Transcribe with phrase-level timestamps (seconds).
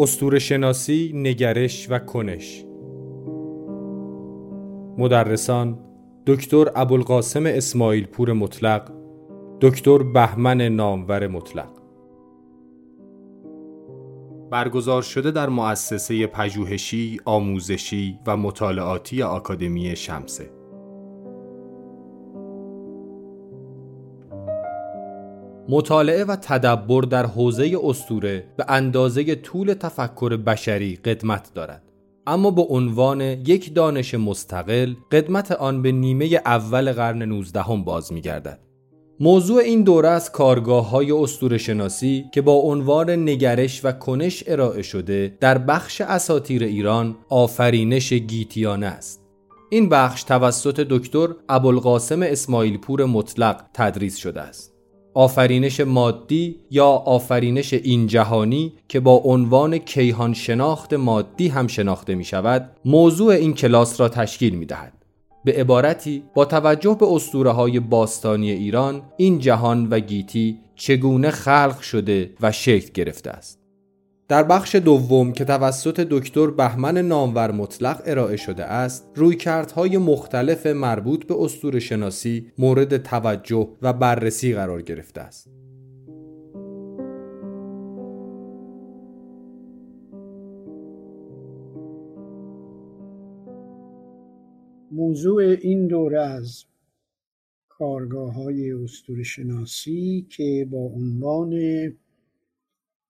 [0.00, 2.64] استور شناسی، نگرش و کنش.
[4.98, 5.78] مدرسان
[6.26, 8.92] دکتر ابوالقاسم اسماعیل پور مطلق
[9.60, 11.68] دکتر بهمن نامور مطلق.
[14.50, 20.57] برگزار شده در مؤسسه پژوهشی، آموزشی و مطالعاتی آکادمی شمسه.
[25.70, 31.82] مطالعه و تدبر در حوزه استوره به اندازه طول تفکر بشری قدمت دارد
[32.26, 38.12] اما به عنوان یک دانش مستقل قدمت آن به نیمه اول قرن 19 هم باز
[38.12, 38.58] می گردد.
[39.20, 44.82] موضوع این دوره از کارگاه های استور شناسی که با عنوان نگرش و کنش ارائه
[44.82, 49.20] شده در بخش اساتیر ایران آفرینش گیتیانه است.
[49.70, 54.77] این بخش توسط دکتر ابوالقاسم اسماعیل پور مطلق تدریس شده است.
[55.18, 62.24] آفرینش مادی یا آفرینش این جهانی که با عنوان کیهان شناخت مادی هم شناخته می
[62.24, 64.92] شود موضوع این کلاس را تشکیل می دهد.
[65.44, 71.80] به عبارتی با توجه به اسطوره های باستانی ایران این جهان و گیتی چگونه خلق
[71.80, 73.67] شده و شکل گرفته است.
[74.28, 81.26] در بخش دوم که توسط دکتر بهمن نامور مطلق ارائه شده است رویکردهای مختلف مربوط
[81.26, 85.50] به استور شناسی مورد توجه و بررسی قرار گرفته است.
[94.92, 96.64] موضوع این دوره از
[97.68, 101.52] کارگاه های استور شناسی که با عنوان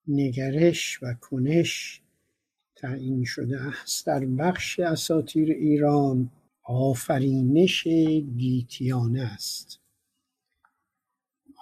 [0.09, 2.01] نگرش و کنش
[2.77, 6.31] تعیین شده است در بخش اساتیر ایران.
[6.62, 7.87] آفرینش
[8.36, 9.81] گیتیانه است.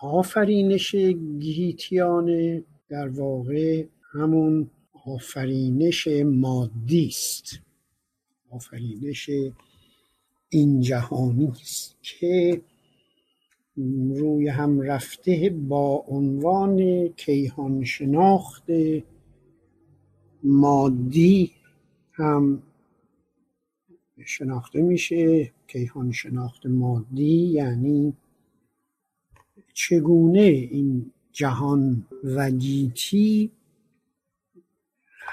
[0.02, 0.94] آفرینش
[1.40, 4.70] گیتیانه در واقع همون
[5.06, 7.60] آفرینش مادی است.
[8.50, 9.30] آفرینش
[10.48, 12.62] این جهانی است که
[13.76, 18.64] روی هم رفته با عنوان کیهان شناخت
[20.42, 21.52] مادی
[22.12, 22.62] هم
[24.24, 25.52] شناخته میشه.
[25.68, 28.16] کیهان شناخت مادی یعنی
[29.74, 33.50] چگونه این جهان و گیتی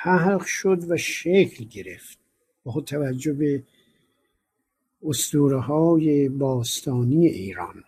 [0.03, 2.19] خلق شد و شکل گرفت.
[2.63, 3.63] با توجه به
[5.03, 7.83] اسطوره های باستانی ایران.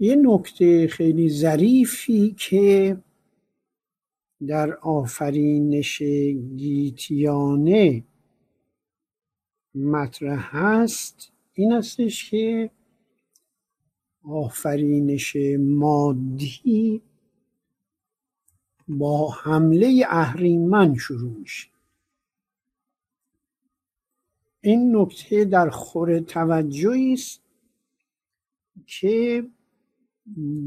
[0.00, 2.96] یه نکته خیلی ظریفی که
[4.46, 6.02] در آفرینش
[6.56, 8.04] گیتیانه
[9.74, 12.70] مطرح هست این استش که
[14.22, 17.02] آفرینش مادی
[18.88, 21.68] با حمله اهریمن شروع میشه.
[24.60, 27.40] این نکته در خور توجهی است
[28.86, 29.46] که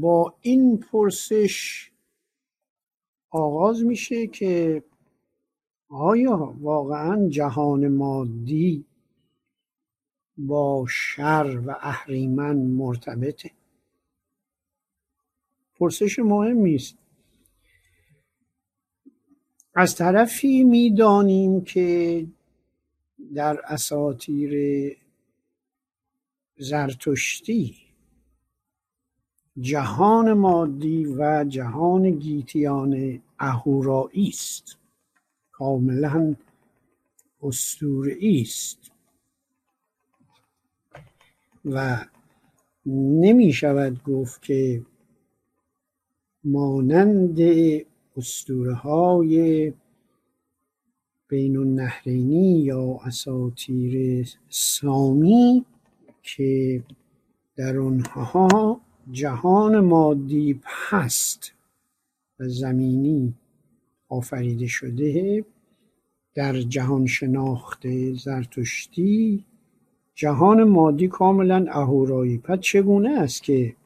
[0.00, 1.90] با این پرسش
[3.30, 4.84] آغاز میشه که
[5.88, 8.84] آیا واقعا جهان مادی
[10.36, 13.50] با شر و اهریمن مرتبطه؟
[15.74, 16.98] پرسش مهمی است
[19.74, 22.26] از طرفی می‌دانیم که
[23.34, 24.52] در اساطیر
[26.56, 27.83] زرتشتی
[29.60, 34.76] جهان مادی و جهان گیتیان اهورایی است.
[35.52, 36.34] کاملا
[37.42, 38.90] اسطوره‌ای است.
[41.64, 42.04] و
[42.86, 44.82] نمی شود گفت که
[46.44, 47.38] مانند
[48.16, 49.72] اسطوره های
[51.28, 55.64] بین النهرینی یا اساطیر سامی
[56.22, 56.82] که
[57.56, 58.80] در آنها
[59.12, 61.52] جهان مادی هست
[62.40, 63.34] و زمینی
[64.08, 65.44] آفریده شده
[66.34, 69.44] در جهان شناخت زرتشتی.
[70.14, 72.38] جهان مادی کاملا اهورایی.
[72.38, 73.76] پس چگونه است که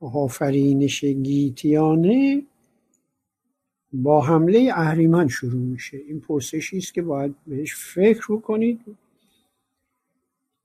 [0.00, 2.42] آفرینش گیتیانه
[3.92, 8.80] با حمله اهریمن شروع میشه؟ این پرسشی است که باید بهش فکر کنید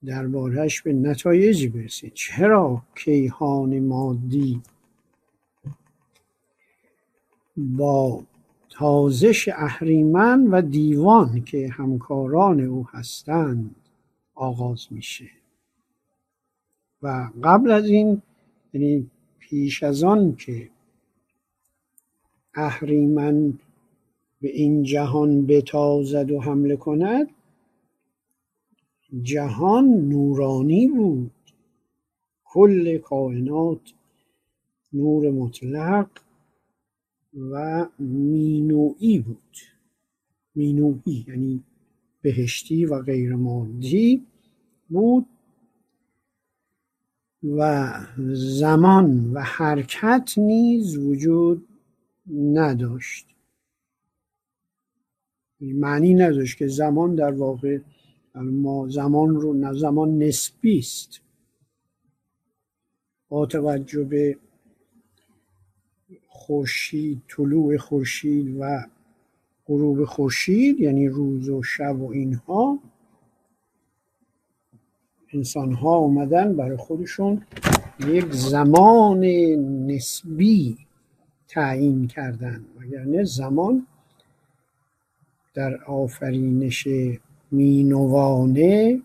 [0.06, 2.14] دربارهش به نتایجی برسید.
[2.14, 4.62] چرا کیهان مادی
[7.58, 8.24] با
[8.70, 13.76] تازش اهریمن و دیوان که همکاران او هستند
[14.36, 15.30] آغاز میشه؟
[17.02, 18.22] و قبل از این
[18.74, 19.10] یعنی
[19.40, 20.70] پیش از آن که
[22.54, 23.54] اهریمن
[24.42, 27.28] به این جهان بتازد و حمله کند
[29.22, 31.32] جهان نورانی بود.
[32.46, 33.94] کل کائنات
[34.94, 36.10] نور مطلق
[37.52, 39.58] و مینوعی بود.
[40.56, 41.64] مینوعی یعنی
[42.22, 44.26] بهشتی و غیر مادی
[44.90, 45.26] بود
[47.44, 47.92] و
[48.36, 51.68] زمان و حرکت نیز وجود
[52.34, 53.28] نداشت.
[55.62, 57.80] معنی نداشت که زمان در واقع
[58.36, 61.22] ما زمان رو نه زمان نسبی است.
[63.30, 64.38] با توجه به
[66.28, 68.86] خورشید طلوع خورشید و
[69.66, 72.80] غروب خورشید یعنی روز و شب و اینها
[75.34, 77.42] انسان ها اومدن برای خودشون
[78.00, 79.26] یک زمان
[79.88, 80.78] نسبی
[81.48, 82.66] تعیین کردن.
[82.80, 83.88] وگرنه زمان
[85.54, 86.88] در آفرینش
[87.54, 89.02] مینوانه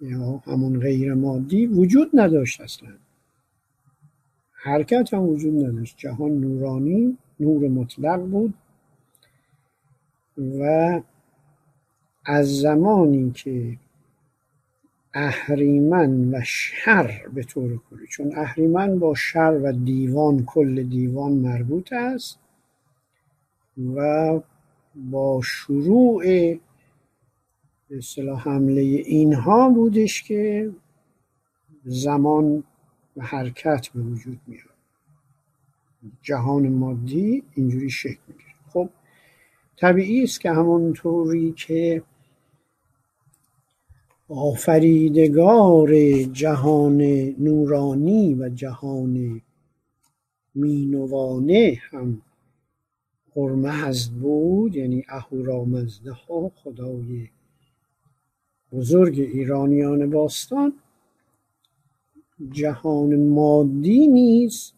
[0.00, 2.88] یا همون غیر مادی وجود نداشت اصلا.
[4.52, 5.94] حرکت هم وجود نداشت.
[5.98, 8.54] جهان نورانی نور مطلق بود
[10.38, 11.00] و
[12.24, 13.78] از زمانی که
[15.14, 21.92] اهریمن و شر به طور کلی چون اهریمن با شر و دیوان کل دیوان مربوط
[21.92, 22.38] است
[23.94, 24.40] و
[24.94, 26.24] با شروع
[27.98, 30.72] اصطلاح حمله اینها بودش که
[31.84, 32.64] زمان
[33.16, 34.64] و حرکت به وجود میاد.
[36.22, 38.54] جهان مادی اینجوری شکل می‌گیره.
[38.68, 38.88] خب
[39.76, 42.02] طبیعی است که همونطوری که
[44.28, 47.02] آفریدگار جهان
[47.38, 49.42] نورانی و جهان
[50.54, 52.22] مینوانه هم
[53.36, 57.28] هرمزد بود یعنی اهورامزده ها خدای
[58.74, 60.72] بزرگ ایرانیان باستان
[62.50, 64.72] جهان مادی نیز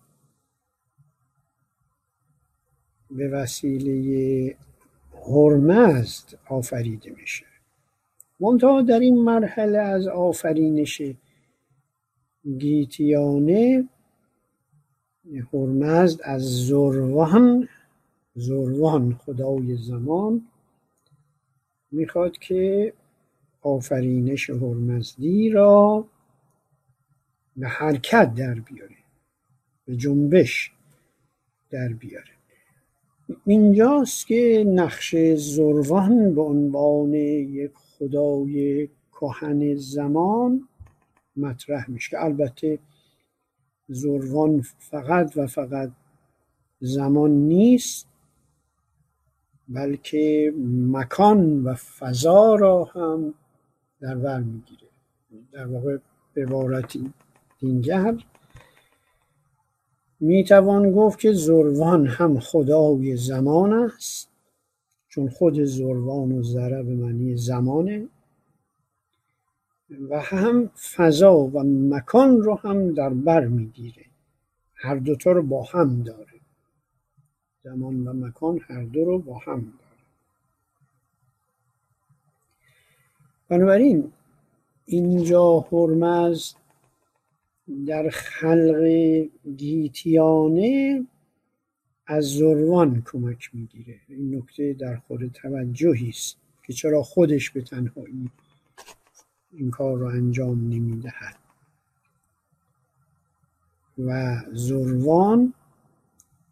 [3.10, 4.56] به وسیله
[5.26, 7.46] هرمزد آفریده میشه.
[8.40, 11.02] منتها در این مرحله از آفرینش
[12.58, 13.88] گیتیانه
[15.52, 17.68] هرمزد از زروان
[18.34, 20.46] زروان خدای زمان
[21.90, 22.92] می‌خواد که
[23.66, 26.06] آفرینش هرمزدی را
[27.56, 28.96] به حرکت در بیاره
[29.84, 30.72] به جنبش
[31.70, 32.36] در بیاره.
[33.46, 40.68] اینجاست که نقش زروان به عنوان یک خدای کهن زمان
[41.36, 42.10] مطرح میشه.
[42.10, 42.78] که البته
[43.88, 45.90] زروان فقط و فقط
[46.80, 48.06] زمان نیست
[49.68, 50.54] بلکه
[50.90, 53.34] مکان و فضا را هم
[54.00, 54.88] در بر می‌گیره.
[55.52, 55.98] در واقع
[56.34, 57.12] به عبارتی
[57.58, 58.24] دیگر
[60.20, 64.28] می‌توان گفت که زروان هم خدای زمان است
[65.08, 68.08] چون خود زروان و ذره به معنی زمانه.
[70.10, 70.66] و هم
[70.96, 74.04] فضا و مکان رو هم در بر می‌گیره.
[74.74, 76.40] هر دوتا رو با هم داره.
[77.64, 79.85] زمان و مکان هر دو رو با هم داره.
[83.48, 84.12] بنابراین
[84.86, 86.54] اینجا هرمز
[87.86, 88.84] در خلق
[89.56, 91.04] گیتیانه
[92.06, 94.00] از زروان کمک می‌گیره.
[94.08, 98.30] این نکته در خود توجهی است که چرا خودش به تنهایی
[99.52, 101.36] این کار رو انجام نمی‌دهد.
[103.98, 105.54] و زروان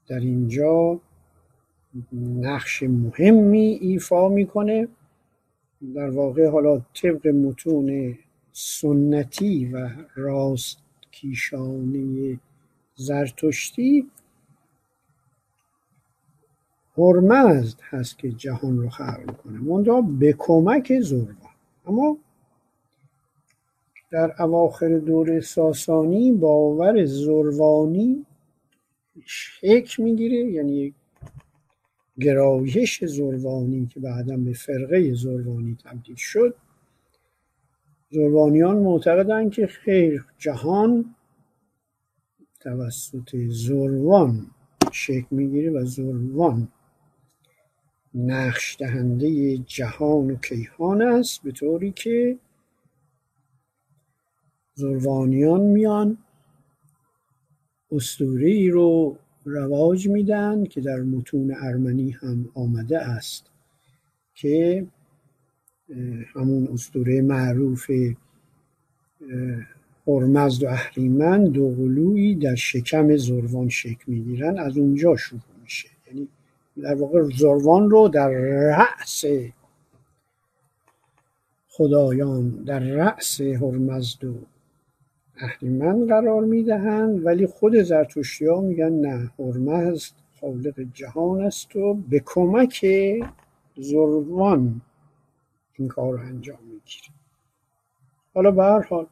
[0.06, 1.00] در اینجا
[2.12, 4.88] نقش مهمی ایفا می‌کنه.
[5.94, 8.18] در واقع حالا طبق متون
[8.52, 10.78] سنتی و راست
[11.10, 12.40] کیشانه
[12.94, 14.10] زرتشتی
[16.96, 19.58] هرمزد هست که جهان رو خلق می‌کنه.
[19.58, 21.36] منتها به کمک زروان
[21.86, 22.18] اما
[24.10, 28.26] در اواخر دور ساسانی باور زروانی
[29.24, 30.94] شک می‌گیره یعنی
[32.20, 36.54] گرایش زروانی که بعدا به فرقه زروانی تبدیل شد
[38.10, 41.14] زروانیان معتقدند که خیر جهان
[42.60, 44.46] توسط زروان
[44.92, 46.68] شکل می‌گیره و زروان
[48.14, 52.38] نقش دهنده جهان و کیهان است به طوری که
[54.74, 56.18] زروانیان میان
[57.92, 63.50] اسطوره رو رواج میدن که در متون ارمنی هم آمده است
[64.34, 64.86] که
[66.34, 67.90] همون اسطوره معروف
[70.06, 75.88] هرمزد و اهریمن دو قلویی در شکم زروان شکل می‌گیرن از اونجا شروع میشه.
[76.06, 76.28] یعنی
[76.82, 79.24] در واقع زروان رو در رأس
[81.68, 84.34] خدایان در رأس هرمزد و
[85.36, 92.22] اهریمن قرار می‌دهند ولی خود زرتشتی ها میگن نه هرمزد خالق جهان است و به
[92.26, 92.86] کمک
[93.76, 94.80] زروان
[95.78, 97.08] این کار رو انجام می‌گیره.
[98.34, 99.06] حالا به هر حال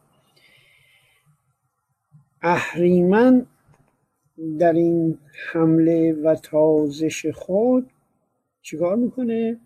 [2.42, 3.46] اهریمن
[4.58, 5.18] در این
[5.52, 7.90] حمله و تازش خود
[8.62, 9.60] چیکار می‌کنه؟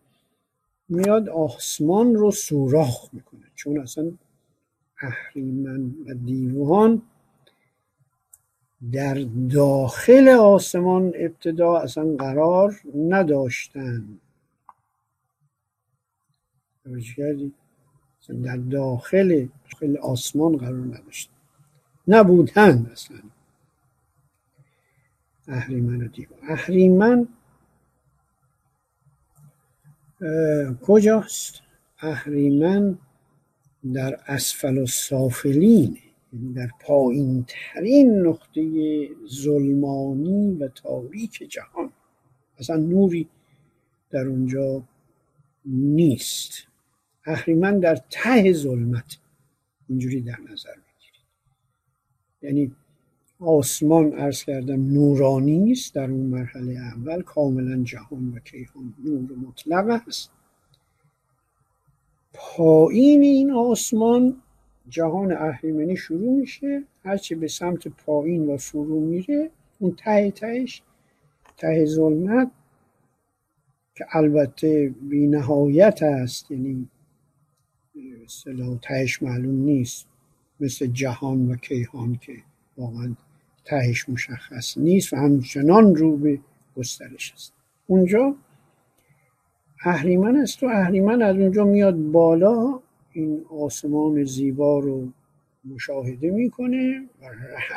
[0.89, 3.45] میاد آسمان رو سوراخ می‌کنه.
[3.55, 4.13] چون اصلا
[5.01, 7.03] اهریمن و دیوان
[8.93, 14.19] در داخل آسمان ابتدا اصلا قرار نداشتن.
[17.17, 17.53] کردی؟
[18.43, 21.33] در داخل داخل آسمان قرار نداشتن.
[22.09, 23.19] نبودن اصلا.
[25.49, 26.39] اهریمن و دیوان.
[26.49, 27.29] اهریمن
[30.83, 31.63] کجاست؟
[31.99, 32.99] اهریمن
[33.93, 35.99] در اسفل و سافلین
[36.33, 38.63] یعنی در پایین ترین نقطه
[39.29, 41.93] ظلمانی و تاریک جهان.
[42.59, 43.29] اصلا نوری
[44.11, 44.83] در اونجا
[45.65, 46.67] نیست.
[47.25, 49.19] اهریمن در ته ظلمت
[49.89, 51.27] اینجوری در نظر بگیرید
[52.43, 52.73] یعنی
[53.39, 60.03] آسمان ارز کردم نورانی است در اون مرحله اول کاملا جهان و کیهان نور مطلق
[60.09, 60.31] است.
[62.37, 64.43] پایین این آسمان
[64.89, 66.83] جهان اهریمنی شروع میشه.
[67.05, 70.83] هرچی به سمت پایین و فرو میره اون ته تهش
[71.57, 72.51] ته ظلمت
[73.95, 76.51] که البته بی نهایت است.
[76.51, 76.89] یعنی
[78.83, 80.07] تهش معلوم نیست.
[80.61, 82.33] مثل جهان و کیهان که
[82.79, 83.15] واقعا
[83.65, 86.39] تهش مشخص نیست و همچنان رو به
[86.77, 87.53] گسترش است.
[87.87, 88.35] اونجا
[89.85, 92.81] اهریمن است و اهریمن از اونجا میاد بالا.
[93.13, 95.09] این آسمان زیبا رو
[95.65, 97.25] مشاهده می‌کنه و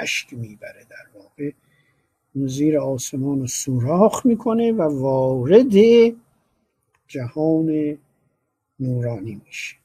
[0.02, 1.52] رشک می‌بره در واقع.
[2.36, 5.74] زیر آسمان رو سوراخ می‌کنه و وارد
[7.08, 7.98] جهان
[8.80, 9.76] نورانی میشه.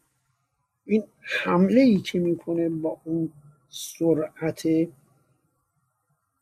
[0.84, 3.30] این حمله ای که می‌کنه با اون
[3.68, 4.68] سرعت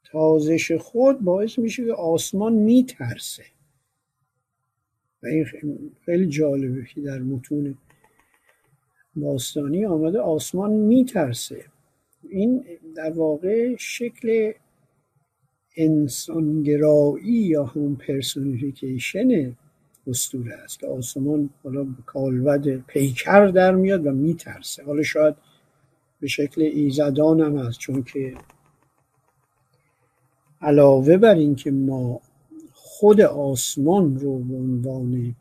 [0.05, 3.45] تازش خود باعث میشه که آسمان میترسه.
[5.23, 5.47] و این
[6.05, 7.75] خیلی جالبه که در متون
[9.17, 11.65] باستانی آمده آسمان میترسه.
[12.29, 12.65] این
[12.97, 14.53] در واقع شکل
[15.77, 19.57] انسانگرایی یا همون پرسونیفیکیشن
[20.07, 20.79] اسطوره است.
[20.79, 24.85] که آسمان حالا کالبد پیکر در میاد و میترسه.
[24.85, 25.35] حالا شاید
[26.21, 28.35] به شکل ایزدان هم هست چون که
[30.61, 32.21] علاوه بر اینکه ما
[33.03, 35.37] خود آسمان رو به عنوان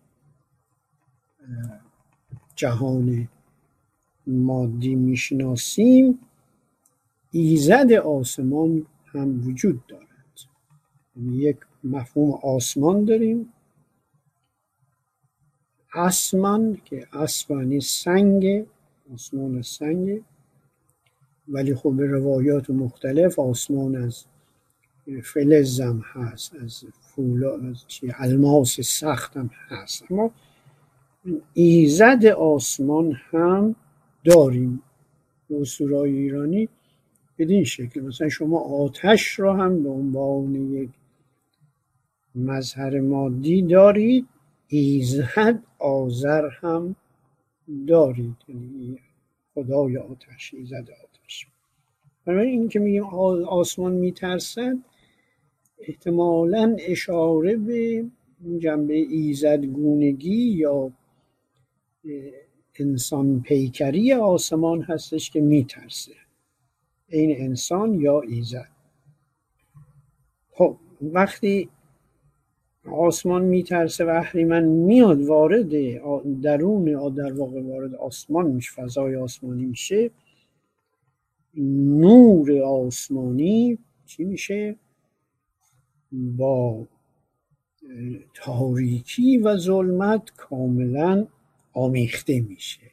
[2.56, 3.28] جهان
[4.28, 6.20] مادی می‌شناسیم
[7.32, 10.40] ایزد آسمان هم وجود دارد.
[11.16, 13.54] یعنی یک مفهوم آسمان داریم.
[15.94, 18.66] آسمان که اسمانی سنگ
[19.14, 20.22] آسمان سنگ.
[21.48, 24.26] ولی خب به روایات مختلف آسمان از
[25.24, 30.12] فلزم هست از فولا از چی الماس سختم هست.
[30.12, 30.32] اما
[31.54, 33.76] ایزد آسمان هم
[34.24, 34.82] داریم
[35.62, 36.70] اسطورهای ایرانی
[37.38, 38.02] بدین شکل.
[38.02, 40.90] مثلا شما آتش را هم به عنوان یک
[42.36, 44.28] مظهر مادی دارید
[44.68, 46.96] ایزد آذر هم
[47.88, 48.36] دارید.
[48.48, 49.00] یعنی
[49.54, 51.48] خدای آتش ایزد آتش.
[52.26, 54.78] برای این که میگیم آسمان میترسد
[55.88, 58.06] احتمالا اشاره به
[58.60, 60.92] جنبه ایزدگونگی یا
[62.80, 66.12] انسان پیکری آسمان هستش که میترسه.
[67.08, 68.72] این انسان یا ایزد.
[70.52, 71.70] خب وقتی
[72.92, 75.70] آسمان میترسه و اهریمن میاد وارد
[76.42, 80.12] درون در واقع وارد آسمان میشه فضای آسمانی میشه
[81.56, 84.76] نور آسمانی چی میشه؟
[86.12, 86.88] با
[88.34, 91.28] تاریکی و ظلمت کاملا
[91.74, 92.92] آمیخته میشه.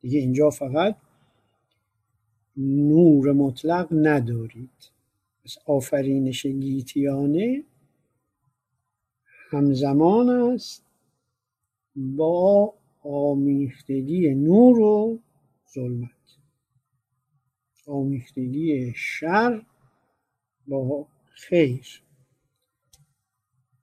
[0.00, 0.96] دیگه اینجا فقط
[2.56, 4.70] نور مطلق ندارید.
[5.66, 7.64] آفرینش گیتیانه
[9.50, 10.84] همزمان است
[11.96, 15.18] با آمیختگی نور و
[15.74, 16.10] ظلمت.
[17.86, 19.66] آمیختگی شر
[20.66, 22.02] با خیر.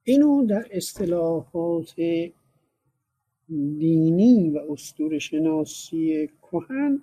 [0.04, 1.94] اینو در اصطلاحات
[3.78, 7.02] دینی و اسطوره شناسی کهن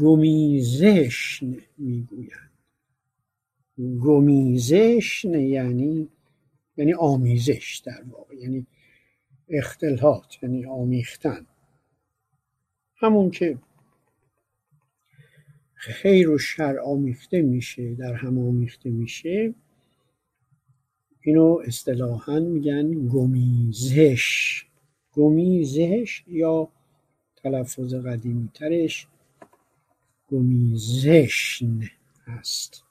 [0.00, 2.50] گمیزشن می‌گویند.
[3.78, 6.08] گمیزشن یعنی
[6.76, 8.66] یعنی آمیزش در واقع یعنی
[9.48, 11.46] اختلاط یعنی آمیختن.
[12.96, 13.58] همون که
[15.80, 19.54] خیر و شر آمیخته میشه در هم آمیخته میشه.
[21.22, 24.64] اینو اصطلاحا میگن گمیزش.
[25.12, 26.68] گمیزش یا
[27.36, 29.06] تلفظ قدیمی ترش
[30.30, 31.80] گمیزشن
[32.26, 32.84] هست.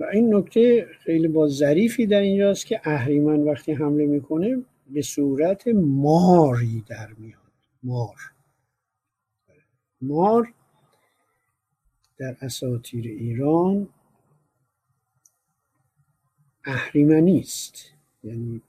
[0.00, 5.68] و این نکته خیلی با ظریفی در اینجاست که اهریمن وقتی حمله می‌کنه به صورت
[5.74, 7.40] ماری در میاد.
[7.82, 8.35] مار.
[10.06, 10.52] مار
[12.18, 13.88] در اساطیر ایران
[16.64, 17.92] اهریمنی است.
[18.24, 18.62] یعنی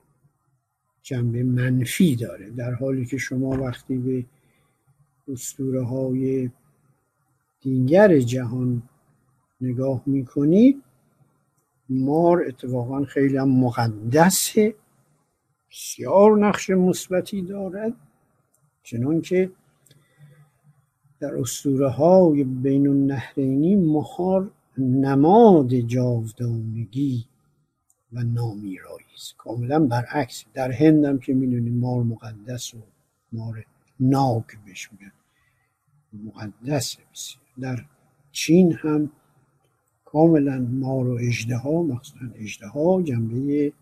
[1.02, 2.50] جنبه منفی داره.
[2.50, 4.24] در حالی که شما وقتی به
[5.32, 6.50] اسطوره های
[7.60, 8.82] دیگر جهان
[9.60, 10.82] نگاه می‌کنید
[11.88, 14.74] مار اتفاقا خیلی هم مقدسه
[15.70, 17.92] بسیار نقش مثبتی دارد
[18.82, 19.50] چنان که
[21.20, 27.24] در اسطوره های بین النهرینی مهار نماد جاودانگی
[28.12, 32.78] و نامیرایی است کاملا برعکس در هندم که می‌دونید مار مقدس و
[33.32, 33.64] مار
[34.00, 35.12] ناک بهش میگن
[36.24, 37.44] مقدس بسیار.
[37.60, 37.84] در
[38.32, 39.10] چین هم
[40.04, 43.72] کاملا مار و اجده ها مخصوصا اجده ها جنبه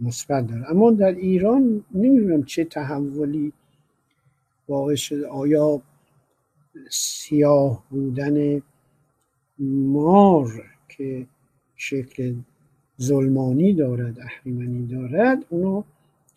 [0.00, 0.70] مثبت داره.
[0.70, 3.52] اما در ایران نمی‌دونم چه تحولی
[4.68, 5.82] واقع شده آیا
[6.90, 8.62] سیاه بودن
[9.58, 11.26] مار که
[11.76, 12.34] شکل
[13.00, 15.82] ظلمانی دارد اهریمنی دارد اونو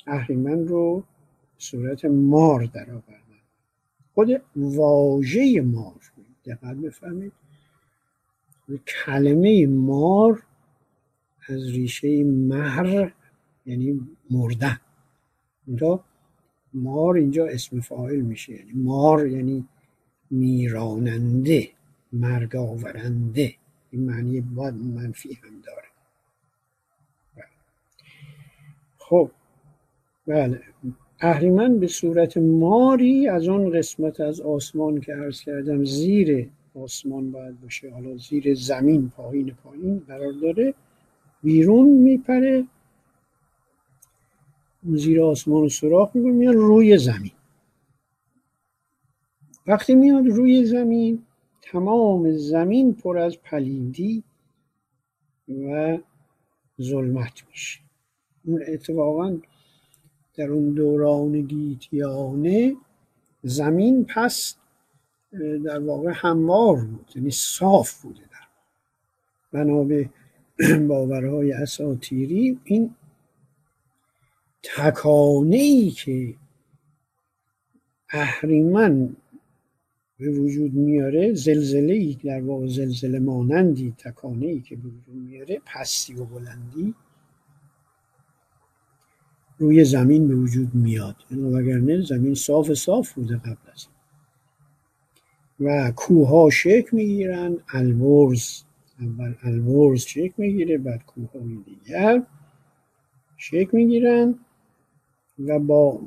[0.07, 1.03] اهریمن رو
[1.57, 3.19] صورت مار در آوردن
[4.13, 6.11] خود واژه مار
[6.45, 7.31] دقت بفهمید
[9.05, 10.43] کلمه مار
[11.49, 13.11] از ریشه مهر
[13.65, 14.79] یعنی مردن.
[15.67, 16.03] اونجا
[16.73, 19.67] مار اینجا اسم فاعل میشه یعنی مار یعنی
[20.31, 21.69] میراننده
[22.13, 23.55] مرگ آورنده.
[23.91, 25.87] این معنی باید منفی هم داره.
[28.97, 29.31] خب
[30.27, 30.61] بله.
[31.19, 37.61] اهریمن به صورت ماری از اون قسمت از آسمان که عرض کردم زیر آسمان باید
[37.61, 37.91] باشه.
[37.93, 40.73] حالا زیر زمین پایین پایین قرار داره.
[41.43, 42.65] بیرون میپره.
[44.83, 47.31] زیر آسمان رو سراخ می‌کنه روی زمین.
[49.69, 51.23] وقتی میاد روی زمین
[51.61, 54.23] تمام زمین پر از پلیدی
[55.49, 55.97] و
[56.81, 57.79] ظلمت میشه.
[58.45, 59.37] اون اتفاقا
[60.35, 62.75] در اون دوران گیتیانه
[63.43, 64.55] زمین پس
[65.65, 68.47] در واقع هموار بود یعنی صاف بوده در
[69.51, 70.09] بنا به
[70.89, 72.95] باورهای اساتیری این
[74.63, 76.35] تکانه که
[78.09, 79.15] اهریمن
[80.19, 85.61] به وجود میاره زلزله ای در واقع زلزله مانندی تکانه ای که به وجود میاره
[85.65, 86.95] پستی و بلندی
[89.57, 91.15] روی زمین به وجود میاد.
[91.31, 93.87] یعنی وگرنه زمین صاف صاف بوده قبل از
[95.59, 98.63] و کوه شکل می‌گیرن البرز
[98.99, 102.23] اول البرز شکل می‌گیره بعد کوه های دیگر
[103.37, 104.35] شکل می‌گیرن
[105.39, 106.01] و با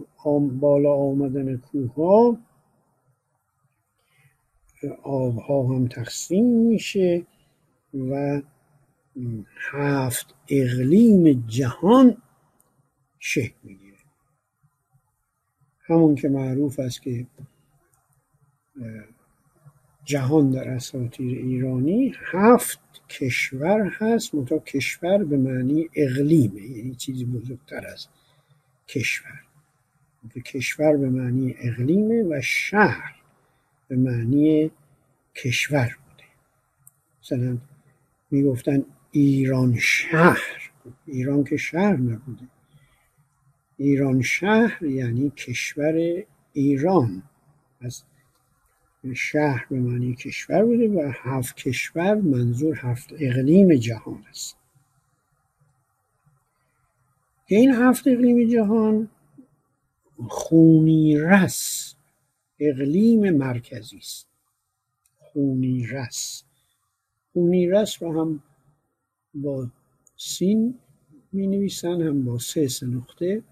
[0.61, 2.39] بالا آمدن کوه ها
[5.03, 7.27] آبها هم تقسیم میشه
[7.95, 8.43] و
[9.73, 12.17] هفت اقلیم جهان
[13.19, 13.97] شکل می‌گیره.
[15.87, 17.27] همون که معروف است که
[20.05, 27.87] جهان در اساطیر ایرانی هفت کشور هست منتها کشور به معنی اقلیمه یعنی چیزی بزرگتر
[27.87, 28.07] از
[28.89, 29.41] کشور.
[30.47, 33.22] کشور به معنی اقلیمه و شهر.
[33.93, 34.71] به معنی
[35.35, 36.29] کشور بوده.
[37.23, 37.59] مثلا
[38.31, 40.71] می‌گفتن ایران شهر.
[41.07, 42.49] ایران که شهر نبوده.
[43.77, 47.23] ایران شهر یعنی کشور ایران.
[47.81, 48.05] از
[49.15, 54.57] شهر به معنی کشور بوده و هفت کشور منظور هفت اقلیم جهان است.
[57.47, 59.09] این هفت اقلیم جهان
[60.29, 61.95] خونی رس
[62.63, 64.27] اقلیم مرکزی است.
[65.19, 66.45] خونی رس
[67.33, 68.43] خونی رس رو هم
[69.35, 69.71] با
[70.17, 70.75] سین
[71.33, 73.43] می نویسن هم با سه نقطه.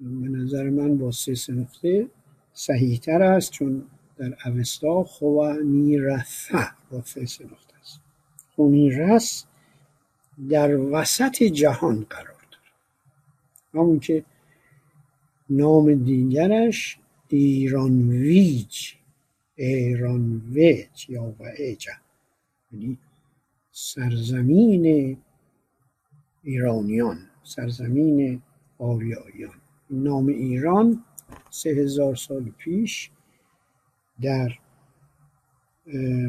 [0.00, 2.08] به نظر من با سه نقطه
[2.52, 8.00] صحیح تر است چون در اوستا خوانی رفع با سه نقطه است.
[8.56, 9.44] خونی رس
[10.50, 12.72] در وسط جهان قرار داره
[13.74, 14.24] همون که
[15.50, 16.98] نام دیگرش
[17.34, 18.76] ایران ویج
[19.54, 21.10] ایران ویج.
[21.10, 21.92] یا و ایجا
[22.72, 22.98] یعنی
[23.72, 25.16] سرزمین
[26.42, 28.42] ایرانیان سرزمین
[28.78, 29.54] آریاییان.
[29.90, 31.04] نام ایران
[31.50, 33.10] سه هزار سال پیش
[34.22, 34.58] در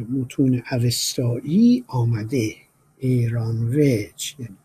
[0.10, 2.56] متون اوستایی آمده.
[2.98, 4.58] ایران ویج یعنی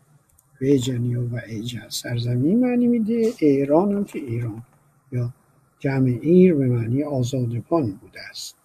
[0.61, 3.33] ویجنی و ایج سرزمین معنی میده.
[3.39, 4.63] ایران هم که ایران
[5.11, 5.33] یا
[5.81, 8.57] جمع ایر به معنی آزادگان بوده است.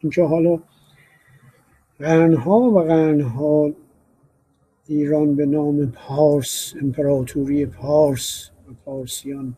[0.00, 0.62] اینجا حالا
[1.98, 3.72] قرنها و قرنها
[4.86, 9.56] ایران به نام پارس امپراتوری پارس و پارسیان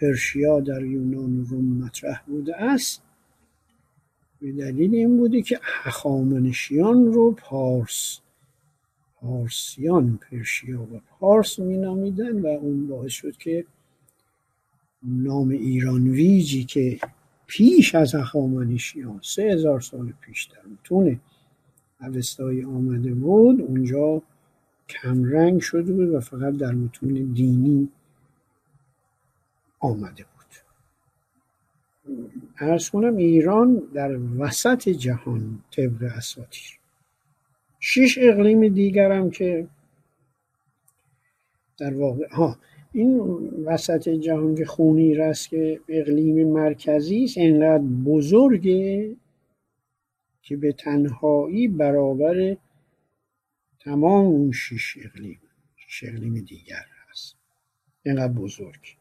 [0.00, 3.02] پرشیا در یونان و روم مطرح بوده است.
[4.40, 8.20] به دلیل این بوده که هخامنشیان رو پارس
[9.20, 13.64] پارسیان پرشیا و پارس می نامیدن و اون باعث شد که
[15.06, 16.98] نام ایران ویجی که
[17.46, 21.20] پیش از هخامنشیان سه هزار سال پیش در متون
[22.00, 24.22] اوستایی آمده بود اونجا
[24.88, 27.88] کمرنگ شده بود و فقط در متون دینی
[29.80, 30.36] آمده بود.
[32.58, 36.78] ارز کنم ایران در وسط جهان طبق اساتیر
[37.80, 39.68] شش اقلیم دیگرم که
[41.78, 42.58] در واقع ها
[42.96, 43.18] این
[43.64, 49.16] وسط جهان که خونی رست که اقلیم مرکزی است اینقدر بزرگه
[50.42, 52.56] که به تنهایی برابر
[53.80, 55.38] تمام اون شش اقلیم
[55.76, 57.36] شش اقلیم دیگر هست.
[58.02, 58.96] اینقدر بزرگ.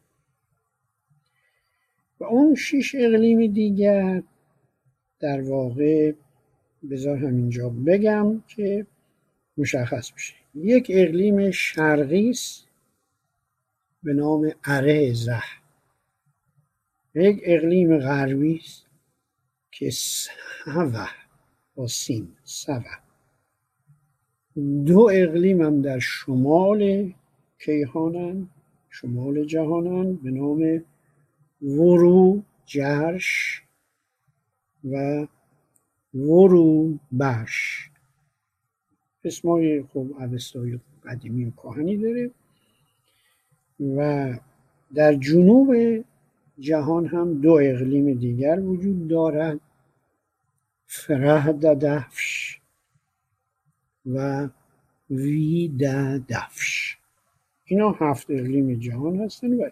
[2.20, 4.24] و اون شش اقلیم دیگر
[5.20, 6.14] در واقع
[6.90, 8.88] بذار همینجا بگم که
[9.58, 10.34] مشخص بشه.
[10.56, 12.65] یک اقلیم شرقی است.
[14.06, 15.42] به نام اره زه
[17.16, 18.86] یک اقلیم غربی است
[19.72, 21.08] که سوه
[21.76, 22.96] با سین سوه.
[24.86, 27.14] دو اقلیم هم در شمال
[27.60, 28.50] کیهانن
[28.90, 30.84] شمال جهانن به نام
[31.62, 33.62] ورو جرش
[34.92, 35.28] و
[36.14, 37.90] ورو برش.
[39.24, 42.32] اسمای خوب اوستای قدیمی و کهنی داره
[43.80, 44.34] و
[44.94, 45.76] در جنوب
[46.60, 49.60] جهان هم دو اقلیم دیگر وجود دارد
[50.86, 52.60] فرهد دفش
[54.06, 54.50] و
[56.30, 56.98] دفش
[57.66, 59.70] اینا هفت اقلیم جهان هستن و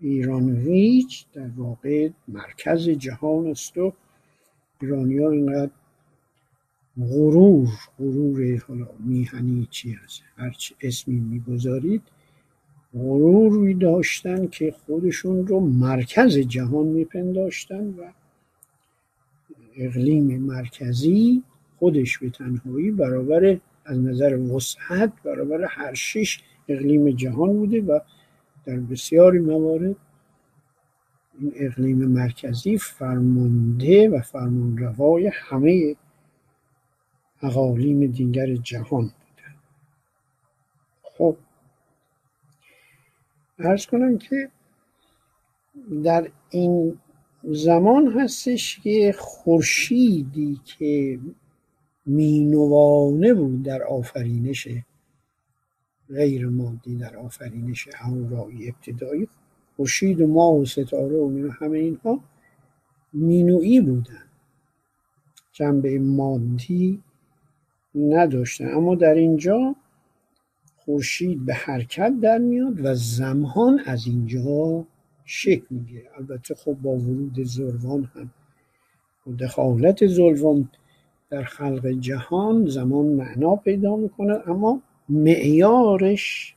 [0.00, 3.92] ایران ویج در واقع مرکز جهان است و
[4.80, 5.70] ایرانی ها اینقدر
[6.98, 12.02] غرور غرور حالا میهنی چی هست؟ هرچی اسمی می‌گذارید
[12.94, 18.12] غروری داشتن که خودشون رو مرکز جهان میپنداشتن و
[19.76, 21.42] اقلیم مرکزی
[21.78, 28.00] خودش به تنهایی برابر از نظر وسعت برابر هر شش اقلیم جهان بوده و
[28.64, 29.96] در بسیاری موارد
[31.40, 35.96] این اقلیم مرکزی فرمانده و فرمانروای همه
[37.42, 39.54] اقالیم دیگر جهان بوده
[41.02, 41.36] خب
[43.58, 44.50] ارز کنم که
[46.04, 46.98] در این
[47.44, 51.18] زمان هستش که خورشیدی که
[52.06, 54.68] مینوانه بود در آفرینش
[56.08, 59.28] غیر مادی در آفرینش اهورایی ابتدایی
[59.76, 62.20] خورشید و ماه و ستاره و همه اینها
[63.12, 64.24] مینویی بودن.
[65.52, 67.02] جنبه مادی
[67.94, 68.74] نداشتن.
[68.74, 69.76] اما در اینجا
[70.88, 74.84] خورشید به حرکت در میاد و زمان از اینجا
[75.24, 76.10] شکل می‌گیره.
[76.18, 78.30] البته خب با ورود زروان هم.
[79.26, 80.70] و دخالت زروان
[81.30, 86.54] در خلق جهان زمان معنا پیدا می‌کنه اما معیارش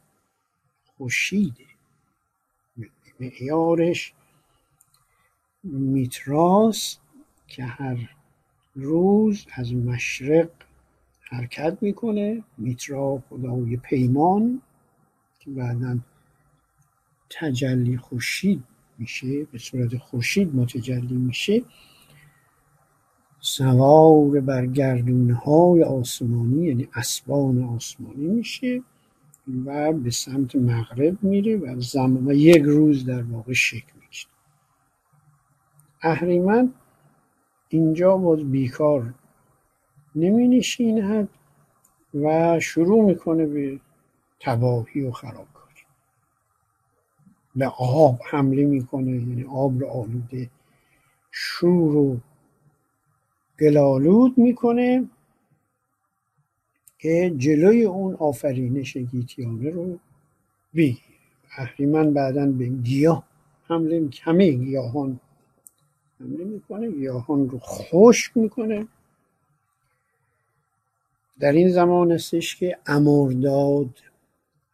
[0.97, 1.65] خورشیده.
[3.19, 4.13] معیارش
[5.63, 6.97] میتراس
[7.47, 8.09] که هر
[8.75, 10.49] روز از مشرق
[11.31, 14.61] حرکت می‌کنه میترا خدای پیمان
[15.39, 15.97] که بعدا
[17.29, 18.63] تجلی خورشید
[18.97, 21.63] میشه به صورت خورشید متجلی میشه.
[23.39, 28.83] سوار بر گردونه های آسمانی یعنی اسبان آسمانی میشه
[29.65, 34.27] و به سمت مغرب میره و زمان یک روز در واقع شکل میشه
[36.01, 36.73] اهریمن
[37.69, 39.13] اینجا باز بیکار
[40.15, 41.29] نمی نشیند
[42.13, 43.79] و شروع می‌کنه به
[44.39, 45.81] تباهی و خرابکاری.
[47.55, 50.49] به آب حمله می‌کنه یعنی آب رو آلوده
[51.31, 52.17] شور و
[53.59, 55.09] گلالود می‌کنه
[56.99, 59.99] که جلوی اون آفرینش گیتیانه رو
[60.75, 61.01] بگیره.
[61.57, 63.23] اهریمن بعدا به گیاه
[63.67, 65.19] حمله همه گیاهان
[66.19, 68.87] حمله می‌کنه گیاهان رو خشک می‌کنه.
[71.41, 73.89] در این زمان استش که امرداد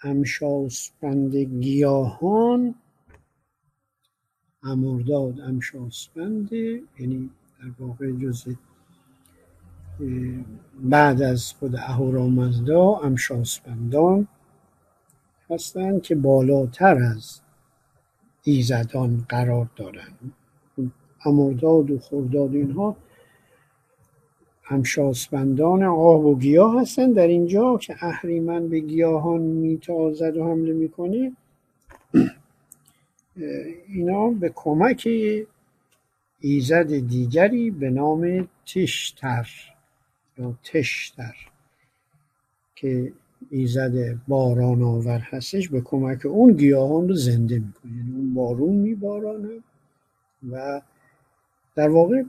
[0.04, 2.76] امشاسپند گیاهان
[4.64, 6.52] امرداد امشاسپند
[7.00, 8.56] یعنی در واقع جز
[10.80, 14.28] بعد از خود اهورامزدا امشاسپندان
[15.50, 17.42] هستند که بالاتر از
[18.44, 20.34] ایزدان قرار دارند
[21.26, 22.96] امرداد و خرداد اینها
[24.70, 31.32] همشاسپندان آب و گیاه هستند در اینجا که اهریمن به گیاهان میتازد و حمله می‌کنه
[33.88, 35.10] اینا به کمک
[36.40, 39.50] ایزد دیگری به نام تشتر
[40.38, 41.36] یا تشتر
[42.76, 43.14] که
[43.50, 47.92] ایزد باران آور هستش به کمک اون گیاهان رو زنده می‌کنه.
[47.98, 49.60] یعنی اون بارون میبارانه
[50.52, 50.82] و
[51.76, 52.24] در واقع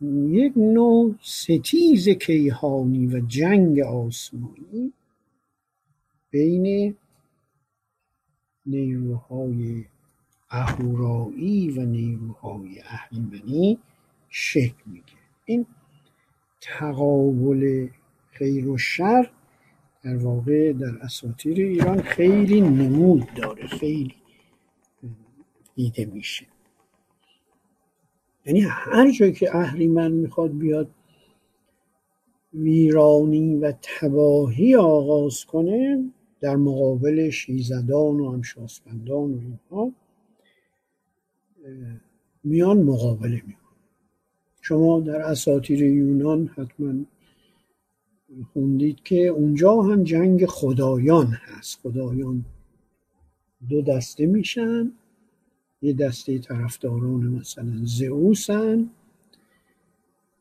[0.00, 4.92] یک نوع ستیز کیهانی و جنگ آسمانی
[6.30, 6.96] بین
[8.66, 9.84] نیروهای
[10.50, 13.78] اهورایی و نیروهای اهریمنی
[14.28, 15.04] شکل میگه
[15.44, 15.66] این
[16.60, 17.88] تقابل
[18.30, 19.30] خیر و شر
[20.02, 24.14] در واقع در اساطیر ایران خیلی نمود داره خیلی
[25.74, 26.46] دیده میشه.
[28.48, 30.90] یعنی هر جایی که اهریمن می‌خواد بیاد
[32.54, 39.92] ویرانی و تباهی آغاز کنه در مقابل شیزدان و همشاسپندان و اینها
[42.44, 43.76] میان مقابله میکن
[44.60, 46.94] شما در اساطیر یونان حتما
[48.52, 51.80] خوندید که اونجا هم جنگ خدایان هست.
[51.82, 52.44] خدایان
[53.68, 54.92] دو دسته میشن
[55.82, 58.90] یه دسته طرفداران مثلا زئوسن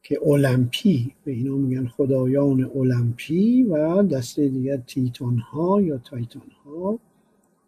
[0.03, 6.99] که المپی به اینا میگن خدایان المپی و دسته دیگر تیتان ها یا تایتان ها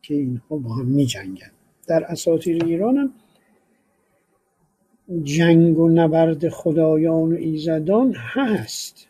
[0.01, 1.51] که اینها با هم می جنگن.
[1.87, 3.13] در اساطیر ایران هم
[5.23, 9.07] جنگ و نبرد خدایان و ایزدان هست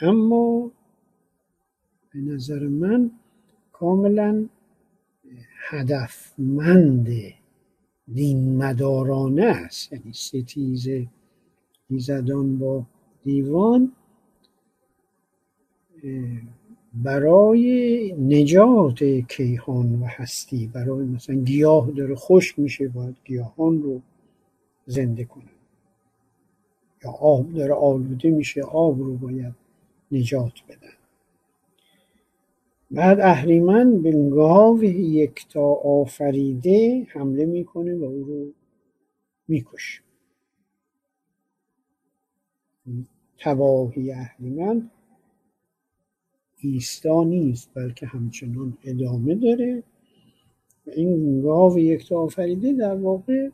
[0.00, 0.70] اما
[2.14, 3.10] به نظر من
[3.72, 4.46] کاملا
[5.68, 7.39] هدفمنده
[8.14, 9.92] دین مدارانه است.
[9.92, 10.88] یعنی ستیز
[11.90, 12.86] ایزدان با
[13.24, 13.92] دیوان
[16.94, 24.00] برای نجات کیهان و هستی برای مثلا گیاه داره خشک میشه باید گیاهان رو
[24.86, 25.44] زنده کنن
[27.04, 29.54] یا آب داره آلوده میشه آب رو باید
[30.12, 30.99] نجات بدن.
[32.90, 38.52] بعد اهریمن به گاو یکتا آفریده حمله می‌کنه و او رو
[39.48, 40.02] می‌کشه.
[43.38, 44.90] تباهی اهریمن
[46.56, 49.82] ایستا نیست بلکه همچنان ادامه داره
[50.86, 53.50] و این گاو یکتا آفریده در واقع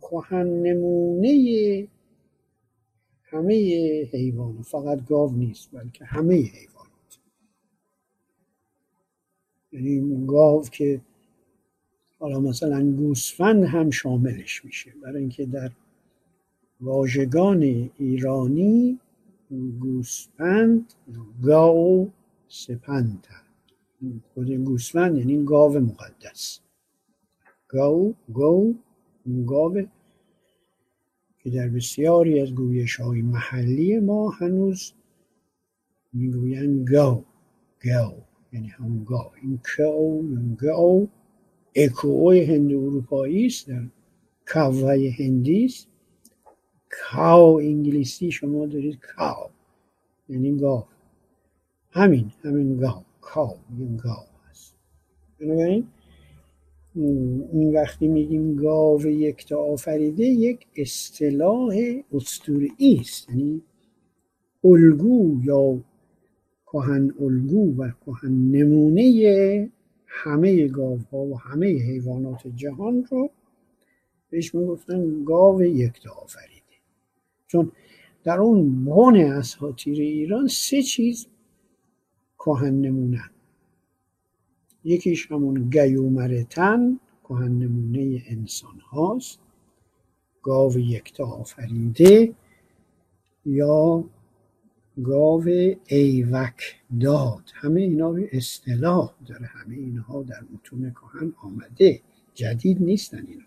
[0.00, 1.88] کهن نمونه
[3.22, 3.54] همه
[4.12, 6.77] حیوان فقط گاو نیست بلکه همه حیوان
[9.80, 11.00] یعنی گاو که
[12.18, 14.92] حالا مثلا گوسفند هم شاملش میشه.
[15.02, 15.70] برای اینکه در
[16.80, 18.98] واژگان ایرانی
[19.80, 20.92] گوسفند
[21.42, 22.10] گاو
[22.48, 23.26] سپند
[24.34, 26.60] خود گوسفند یعنی گاو مقدس.
[27.68, 28.74] گاو گاو
[29.46, 29.82] گاو
[31.38, 34.92] که در بسیاری از گویش های محلی ما هنوز
[36.12, 37.24] می‌گویند گاو
[37.84, 38.27] گاو.
[38.52, 39.30] یعنی همون گاو.
[39.42, 41.08] این کو یا گاو
[41.74, 43.82] اکوی هند اروپایی است در
[44.46, 45.88] کاوهای هندی است.
[46.90, 49.50] کاو انگلیسی شما دارید کاو.
[50.28, 50.84] یعنی گاو.
[51.90, 53.02] همین همین گاو.
[53.20, 54.74] کاو میگیم گاو هست.
[55.40, 55.86] بنابراین
[57.52, 61.74] این وقتی میگیم گاو یکتا آفریده یک اصطلاح
[62.12, 63.28] اسطوره‌ای است.
[63.28, 63.62] یعنی
[64.64, 65.80] الگو یا
[66.72, 69.70] کهن الگو و کهن نمونه
[70.06, 73.30] همه گاوها و همه حیوانات جهان رو
[74.30, 76.76] بهش می‌گفتن گاو یکتا آفریده.
[77.46, 77.72] چون
[78.24, 81.26] در اون بان اساطیر ایران سه چیز
[82.38, 83.30] کهن نمونه.
[84.84, 89.38] یکیش همون گیومرتن کهن نمونه انسان هاست.
[90.42, 92.34] گاو یکتا آفریده
[93.44, 94.04] یا
[95.02, 95.44] گاو
[95.86, 97.50] ایوک داد.
[97.54, 99.46] همه اینا اصطلاح داره.
[99.46, 102.00] همه اینها در متون کهن آمده.
[102.34, 103.44] جدید نیستن اینا.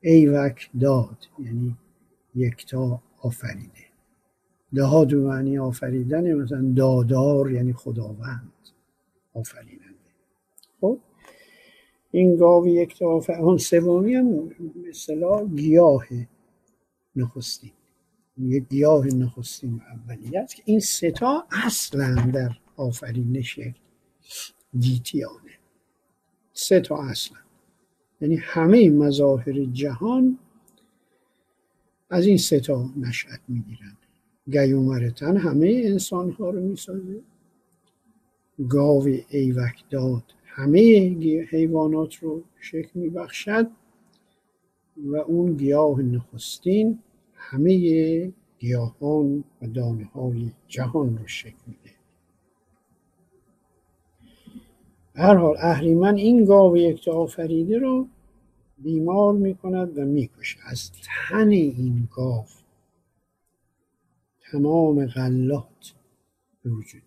[0.00, 1.18] ایوک داد.
[1.38, 1.76] یعنی
[2.34, 3.88] یکتا آفریده.
[4.74, 8.52] دهاد و معنی آفریدن مثلا دادار یعنی خداوند.
[9.34, 10.12] آفریننده.
[10.80, 10.98] خب؟
[12.10, 14.50] این گاو یکتا آفرین سومی هم
[14.88, 16.04] مثلا گیاه
[17.16, 17.72] نخستین.
[18.70, 23.60] گیاه نخستین اولیه است که این ستا اصلا در آفرینش
[24.80, 25.58] گیتیانه.
[26.52, 27.38] سه تا اصلا.
[28.20, 30.38] یعنی همه مظاهر جهان
[32.10, 33.96] از این ستا نشأت می‌گیرن.
[34.50, 37.20] گیومرتن همه انسان ها رو می‌سازه.
[38.68, 40.80] گاو ایوک داد همه
[41.50, 43.70] حیوانات رو شکل میبخشد
[44.96, 46.98] و اون گیاه نخستین
[47.50, 51.94] همه گیاهان و دانه های جهان رو شکل میده.
[55.14, 58.08] هر حال اهریمن این گاو یکتا آفریده رو
[58.78, 60.58] بیمار می‌کند و می‌کشه.
[60.66, 62.44] از تن این گاو
[64.40, 65.94] تمام غلات
[66.62, 67.02] به وجود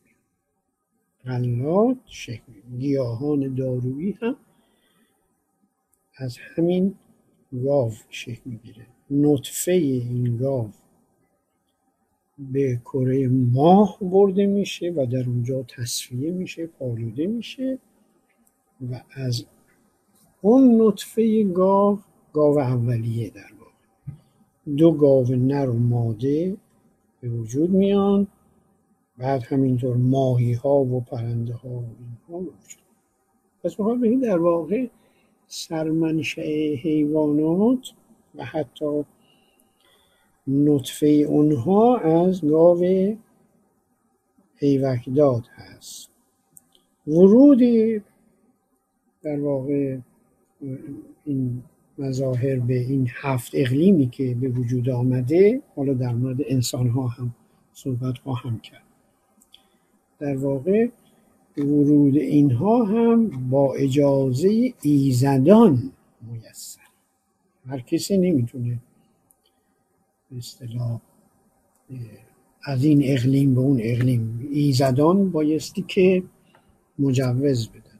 [1.25, 4.35] غلات شکل گیاهان دارویی هم
[6.17, 6.95] از همین
[7.63, 8.87] گاو شکل می‌گیره.
[9.11, 10.69] نطفه این گاو
[12.39, 17.79] به کره ماه برده میشه و در اونجا تصفیه میشه پالوده میشه
[18.91, 19.45] و از
[20.41, 21.99] اون نطفه گاو
[22.33, 23.71] گاو اولیه در واقع.
[24.77, 26.57] دو گاو نر و ماده
[27.21, 28.27] به وجود میان
[29.17, 32.81] بعد همینطور ماهی ها و پرنده ها و اینها به وجود
[33.63, 34.87] پس بخواد در واقع
[35.47, 37.93] سرمنشأ حیوانات
[38.35, 39.03] و حتی
[40.47, 43.15] نطفه اونها از گاو
[44.59, 46.09] ایوکداد هست.
[47.07, 47.59] ورود
[49.21, 49.97] در واقع
[51.25, 51.63] این
[51.97, 57.35] مظاهر به این هفت اقلیمی که به وجود آمده حالا در مورد انسان ها هم
[57.73, 58.83] صحبت خواهم کرد.
[60.19, 60.87] در واقع
[61.57, 65.91] ورود اینها هم با اجازه ایزدان
[66.31, 66.80] میسر.
[67.65, 68.79] هر کسی نمی‌تونه
[70.31, 71.01] به اصطلاح
[72.63, 76.23] از این اقلیم به اون اقلیم ایزدان بایستی که
[76.99, 77.99] مجوز بدن.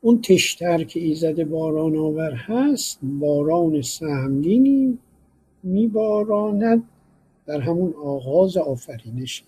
[0.00, 4.98] اون تشتر که ایزد باران آور هست باران سهمگینی
[5.62, 6.88] میباراند
[7.46, 9.44] در همون آغاز آفرینش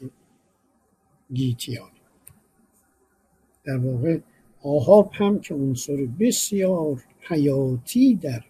[1.32, 1.90] گیتیان.
[3.64, 4.18] در واقع
[4.62, 8.44] آهاب هم که عنصر بسیار حیاتی در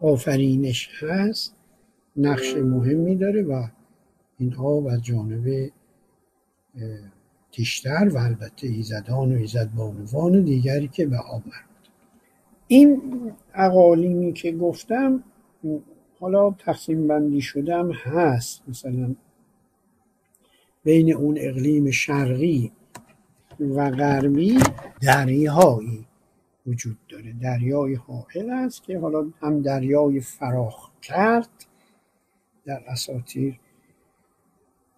[0.00, 1.54] آفرینش هست
[2.16, 3.68] نقش مهمی داره و
[4.38, 5.70] این آب از جانب
[7.52, 11.70] تیشتر و البته ایزدان و ایزد بانوان دیگری که به آب مربوط
[12.68, 13.02] این
[13.54, 15.24] اقالیمی که گفتم
[16.20, 18.62] حالا تقسیم بندی شدم هست.
[18.68, 19.14] مثلا
[20.84, 22.72] بین اون اقلیم شرقی
[23.60, 24.58] و غربی
[25.02, 26.06] دریایی.
[26.70, 27.32] وجود داره.
[27.32, 31.66] دریای حائل است که حالا هم دریای فراخ کرد
[32.64, 33.60] در اساطیر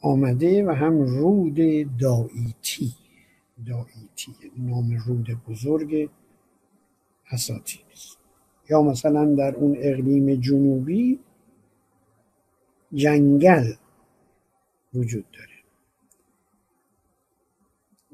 [0.00, 1.56] آمده و هم رود
[1.98, 2.94] داییتی
[3.66, 6.10] داییتی یعنی نام رود بزرگ
[7.30, 8.18] اساطیر است.
[8.70, 11.20] یا مثلا در اون اقلیم جنوبی
[12.94, 13.72] جنگل
[14.94, 15.48] وجود داره.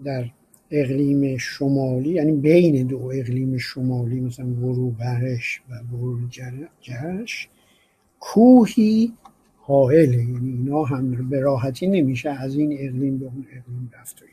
[0.05, 0.31] در
[0.71, 7.49] اقلیم شمالی یعنی بین دو اقلیم شمالی مثلا وروبرش و وروجرش
[8.21, 9.13] کوهی
[9.57, 14.25] حائله یعنی اینا هم به راحتی نمیشه از این اقلیم به اون اقلیم رفت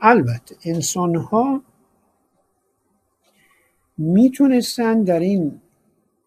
[0.00, 1.62] البته انسان ها
[3.98, 5.60] می‌تونستن در این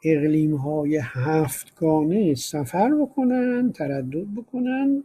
[0.04, 5.04] اقلیم های هفتگانه سفر بکنن تردد بکنن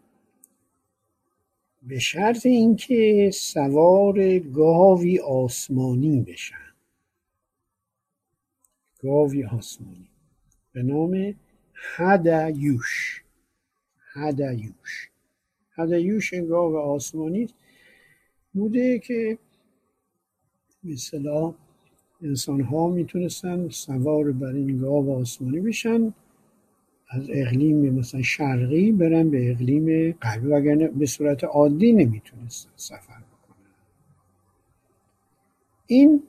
[1.88, 6.74] به شرط اینکه سوار گاوی آسمانی بشن.
[9.02, 10.08] گاوی آسمانی.
[10.72, 11.34] به نام
[11.96, 13.22] هدیوش.
[14.14, 15.10] هدیوش.
[15.72, 17.48] هدیوش گاو آسمانی
[18.54, 19.38] بوده که
[20.84, 21.54] مثلا
[22.22, 26.14] انسان ها می‌تونستن سوار بر این گاو آسمانی بشن.
[27.10, 33.74] از اقلیم مثلا شرقی برن به اقلیم غربی وگرنه به صورت عادی نمی‌تونستن سفر بکنن
[35.86, 36.22] این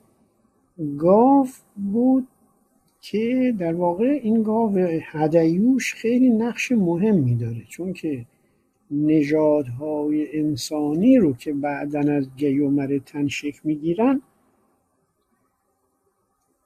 [0.98, 1.46] گاو
[1.92, 2.28] بود
[3.00, 8.26] که در واقع این گاو هدیوش خیلی نقش مهمی داره چون که
[8.90, 14.22] نژادهای انسانی رو که بعدا از گیومر تن شکل می‌گیرن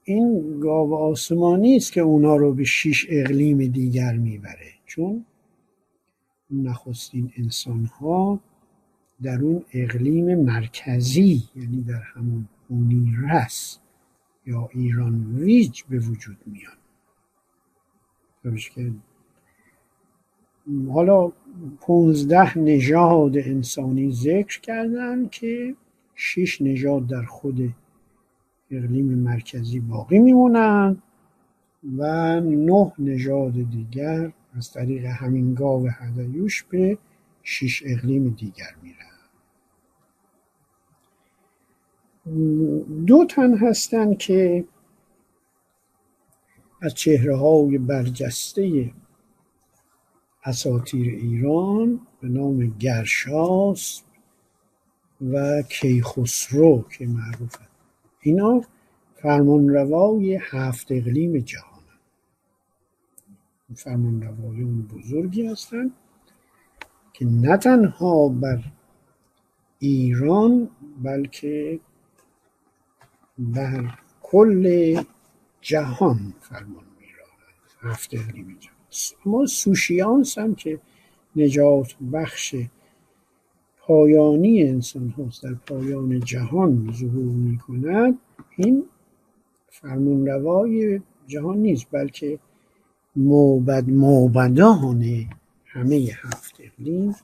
[0.05, 4.73] این گاو آسمانی است که اونا رو به شش اقلیم دیگر می‌بره.
[4.87, 5.25] چون
[6.51, 8.41] نخستین انسان ها
[9.23, 13.79] در اون اقلیم مرکزی یعنی در همون اونیرس
[14.47, 16.77] یا ایران ویج به وجود میان.
[20.93, 21.33] حالا
[21.81, 25.75] پونزده نژاد انسانی ذکر کردن که
[26.15, 27.75] شش نژاد در خود
[28.71, 31.03] اقلیم مرکزی باقی میمونند
[31.99, 36.99] و نه نژاد دیگر از طریق همین گاو هدیوش به
[37.43, 39.05] شش اقلیم دیگر میرن.
[43.07, 44.65] دو تن هستند که
[46.83, 48.93] از چهره های برجسته
[50.45, 54.03] اساتیر ایران به نام گرشاس
[55.33, 57.57] و کیخسرو که معروف
[58.27, 58.63] اینا
[59.15, 61.83] فرمانروای هفت اقلیم جهان
[63.75, 65.91] فرمانروای اون بزرگی هستند
[67.13, 68.65] که نه تنها بر
[69.79, 70.71] ایران
[71.03, 71.81] بلکه
[73.39, 74.95] بر کل
[75.61, 78.77] جهان فرمان میراند هفت اقلیم جهان.
[79.27, 80.81] اما سوشیانس هم که
[81.37, 82.57] نجات بخش
[83.87, 88.19] پایانی انسان هاست در پایان جهان ظهور می کند
[88.57, 88.85] این
[89.69, 92.39] فرمانروای جهان نیست بلکه
[93.17, 95.05] موبد موبدان
[95.65, 97.17] همه هفت اقلیم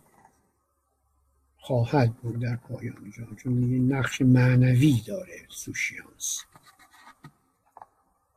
[1.58, 6.44] خواهد بود در پایان جهان چون میگه نقش معنوی داره سوشیانس.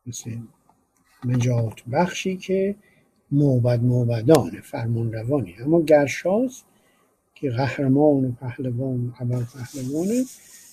[0.05, 0.37] مثل
[1.25, 2.75] نجات بخشی که
[3.31, 6.65] موبد موبدان فرمان روانی اما گرشاست
[7.43, 10.23] که قهرمان و پهلوان و پهلوانه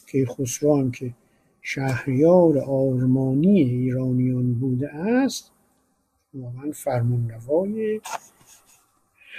[0.06, 1.14] که خسرو که
[1.62, 5.52] شهریار آرمانی ایرانیان بوده است
[6.34, 8.00] واقعا فرمانروای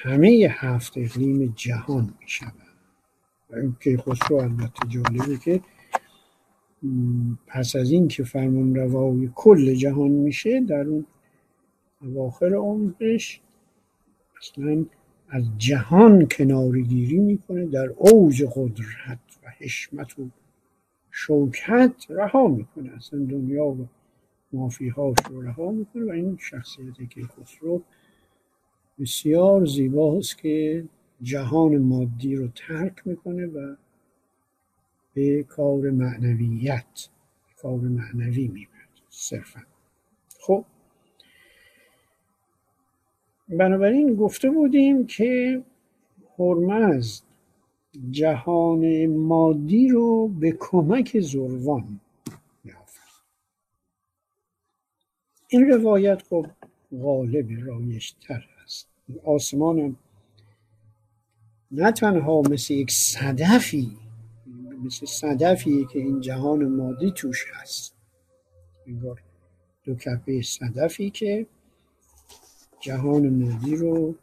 [0.04, 5.62] همه هفت اقلیم جهان می شود که خسرو البته جالبه که
[7.48, 11.06] پس از این که فرمان روای کل جهان میشه در اون
[12.02, 13.42] اواخر عمرش
[14.42, 14.86] اصلا
[15.34, 20.30] از جهان کنارگیری می‌کنه در اوج قدرت و حشمت و
[21.12, 22.92] شوکت رها می‌کنه.
[22.92, 23.88] اصلا دنیا و
[24.54, 27.82] مافیهاش رو رها می‌کنه و این شخصیت که خسرو
[29.00, 30.86] بسیار زیباست که
[31.22, 33.76] جهان مادی رو ترک می‌کنه و
[35.14, 37.10] به کار معنویت
[37.58, 39.62] کار معنوی می‌برد صرفا.
[40.40, 40.66] خب؟
[43.52, 45.62] بنابراین گفته بودیم که
[46.40, 47.22] هرمز
[48.12, 52.00] جهان مادی رو به کمک زروان
[52.66, 53.00] یافت
[55.48, 56.46] این روایت خب
[57.02, 58.88] غالب رایشتر است.
[59.24, 59.96] آسمان
[61.72, 63.98] نه تنها مثل یک صدفی
[64.84, 67.96] مثل صدفی که این جهان مادی توش هست.
[68.88, 69.22] انگار
[69.84, 71.48] دو کپه صدفی که
[72.82, 74.16] جهان مادی رو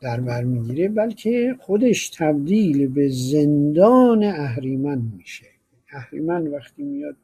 [0.00, 5.46] در بر می‌گیره بلکه خودش تبدیل به زندان اهریمن میشه.
[5.92, 7.16] اهریمن وقتی میاد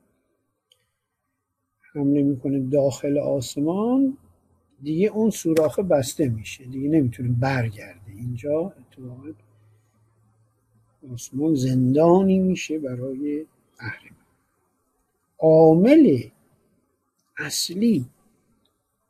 [1.94, 4.16] حمله می‌کنه داخل آسمان
[4.82, 6.64] دیگه اون سوراخ بسته میشه.
[6.64, 8.12] دیگه نمی‌تونه برگرده.
[8.16, 9.32] اینجا اتفاقا
[11.12, 13.46] آسمان زندانی میشه برای
[13.80, 14.16] اهریمن.
[15.38, 16.22] عامل
[17.38, 18.06] اصلی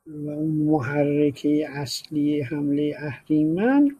[0.08, 3.96] و اون محرکه اصلی حمله اهریمن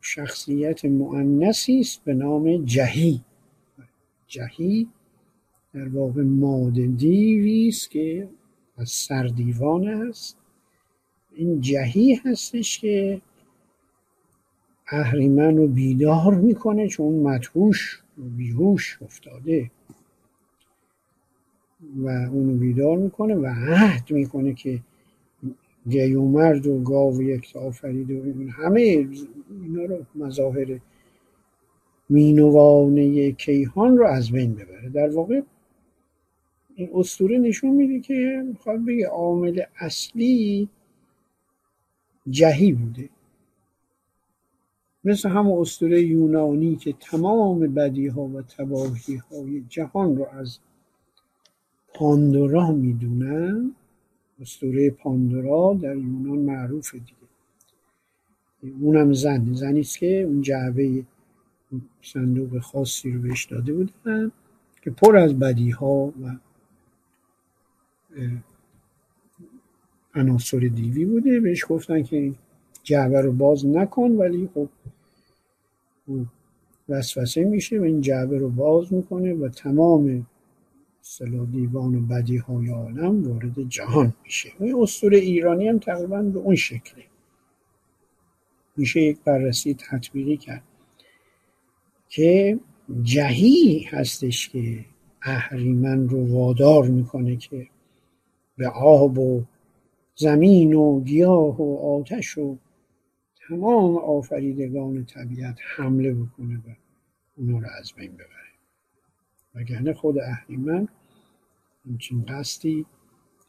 [0.00, 3.20] شخصیت مؤنثی است به نام جهی.
[4.26, 4.88] جهی
[5.74, 8.28] در واقع ماده دیوی است که
[8.76, 10.38] از سردیوان است.
[11.32, 13.20] این جهی هستش که
[14.88, 19.70] اهریمن رو بیدار می‌کنه چون مدهوش و بیهوش افتاده.
[21.96, 24.80] و اونو بیدار می‌کنه و عهد می‌کنه که
[26.14, 28.80] مرد و گاو و یک آفرید و همه
[29.62, 30.80] اینا رو مظاهر
[32.08, 34.88] مینوانه کیهان رو از بین ببره.
[34.88, 35.40] در واقع
[36.74, 40.68] این استوره نشون میده که می‌خواد بگه عامل اصلی
[42.30, 43.08] جهی بوده.
[45.04, 50.58] مثل همون اسطوره یونانی که تمام بدی ها و تباهی های جهان رو از
[51.94, 53.74] پاندورا می‌دونن؟
[54.40, 58.76] اسطوره پاندورا در یونان معروفه دیگه.
[58.80, 61.04] اونم زن زنی است که اون جعبه
[62.02, 64.32] صندوق خاصی رو بهش داده بودن
[64.82, 66.36] که پر از بدی ها و
[70.14, 71.40] عناصر دیوی بوده.
[71.40, 72.32] بهش گفتن که
[72.82, 74.68] جعبه رو باز نکن ولی خب
[76.88, 80.26] وسوسه میشه و این جعبه رو باز می‌کنه و تمام
[81.06, 84.52] سلا دیوان بدی های عالم وارد جهان میشه.
[84.60, 87.04] و اسطوره ایرانی هم تقریبا به اون شکله.
[88.76, 90.62] میشه یک بررسی تطبیقی کرد
[92.08, 92.58] که
[93.02, 94.84] جهی هستش که
[95.22, 97.66] اهریمن رو وادار می‌کنه که
[98.56, 99.44] به آب و
[100.14, 102.56] زمین و گیاه و آتش و
[103.48, 106.70] تمام آفریدگان طبیعت حمله بکنه و
[107.36, 108.33] اونا رو از بین ببره.
[109.54, 110.88] وگرنه خود اهریمن
[111.86, 112.86] همچین قصدی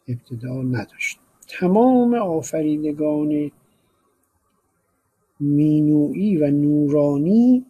[0.07, 1.19] ابتدا نداشت.
[1.47, 3.51] تمام آفریدگان
[5.39, 7.65] مینوئی و نورانی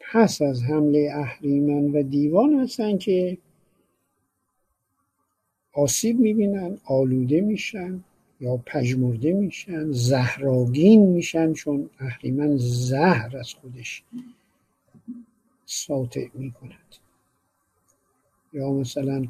[0.00, 3.38] پس از حمله اهریمن و دیوان هستن که
[5.72, 8.04] آسیب می‌بینن آلوده میشن
[8.40, 14.02] یا پژمرده میشن زهراگین میشن چون اهریمن زهر از خودش
[15.72, 16.96] ساطع می‌کند.
[18.52, 19.24] یا مثلا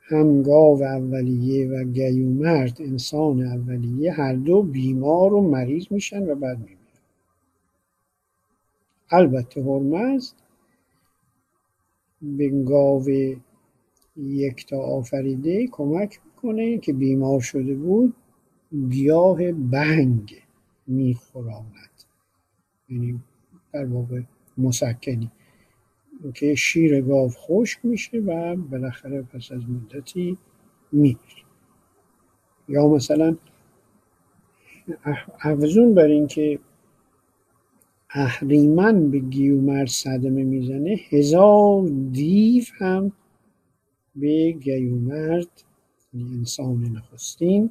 [0.00, 6.58] هم گاو اولیه و گیومرد انسان اولیه هر دو بیمار و مریض میشن و بعد
[6.58, 6.78] میمیرن.
[9.10, 10.36] البته هرمزد
[12.22, 13.08] به گاو
[14.16, 18.14] یکتا آفریده کمک می‌کنه که بیمار شده بود
[18.90, 20.42] گیاه بنگ
[20.86, 22.02] میخوراند.
[22.88, 23.20] یعنی
[23.72, 24.22] در واقع
[24.58, 25.30] مسکنی.
[26.34, 30.38] که شیر گاو خشک میشه و بالاخره پس از مدتی
[30.92, 31.18] میمیره.
[32.68, 33.36] یا مثلا
[35.40, 36.58] افزون بر اینکه
[38.10, 43.12] اهریمن به گیومرد صدمه می‌زنه هزار دیو هم
[44.16, 45.64] به گیومرد
[46.14, 47.70] یعنی انسان نخستین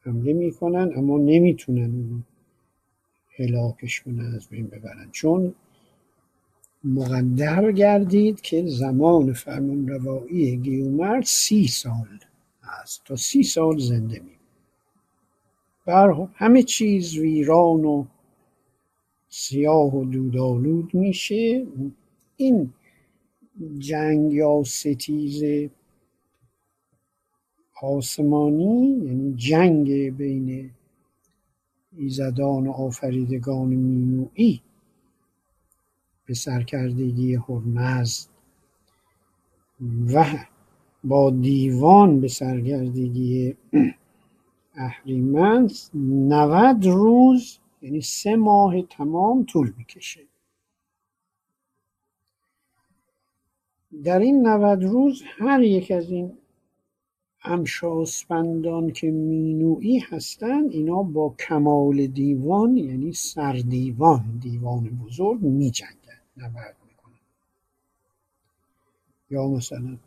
[0.00, 2.20] حمله می‌کنن اما نمی‌تونن اونو
[3.38, 5.08] هلاکش کنن از بین ببرن.
[5.12, 5.54] چون
[6.86, 12.18] مقدر گردید که زمان فرمان روایی گیومرد سی سال
[12.82, 14.36] است تا سی سال زنده می
[15.86, 18.04] بر همه چیز ویران و
[19.28, 21.66] سیاه و دودالود میشه.
[22.36, 22.72] این
[23.78, 25.68] جنگ یا ستیز
[27.82, 30.70] آسمانی یعنی جنگ بین
[31.96, 34.62] ایزدان و آفریدگان مینوئی
[36.26, 38.26] به سرکردگی هرمز
[40.14, 40.24] و
[41.04, 43.56] با دیوان به سرکردگی
[44.74, 50.20] اهریمن 90 روز یعنی سه ماه تمام طول می‌کشه.
[54.04, 56.38] در این 90 روز هر یک از این
[57.44, 66.05] امشاسپندان که مینوئی هستند اینا با کمال دیوان یعنی سردیوان دیوان بزرگ می جنگن
[66.36, 67.20] نبرد می‌کنن
[69.30, 69.98] یا مثلا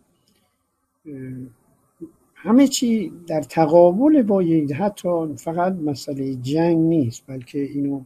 [2.35, 8.03] همه چی در تقابل با یک حتی فقط مسئله جنگ نیست بلکه اینو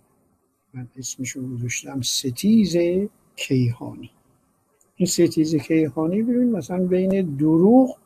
[0.73, 2.77] من اسمشو گذاشتم ستیز
[3.35, 4.11] کیهانی.
[4.95, 7.97] این ستیز کیهانی ببین مثلا بین دروغ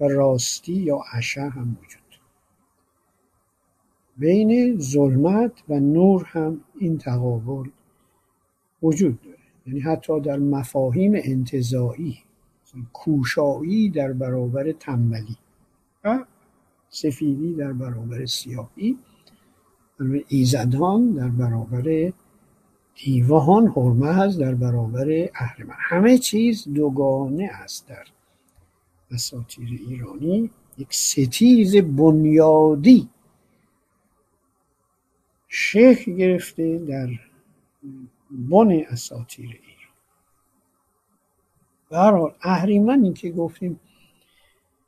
[0.00, 2.02] و راستی یا عشه هم وجود.
[4.16, 7.70] بین ظلمت و نور هم این تقابل
[8.82, 9.36] وجود داره.
[9.66, 12.18] یعنی حتی در مفاهیم انتظایی
[12.92, 15.36] کوشایی در برابر تنبلی
[16.04, 16.24] و
[16.88, 18.98] سفیدی در برابر سیاهی
[20.28, 22.12] ایزدان در برابر
[23.04, 23.66] دیوان
[24.02, 25.74] هست در برابر اهرمن.
[25.78, 28.04] همه چیز دوگانه است در
[29.10, 30.50] اساطیر ایرانی.
[30.78, 33.08] یک ستیز بنیادی
[35.48, 37.08] شکل گرفته در
[38.32, 39.72] بن اساطیر ایران.
[41.90, 43.80] به اهریمنی که گفتیم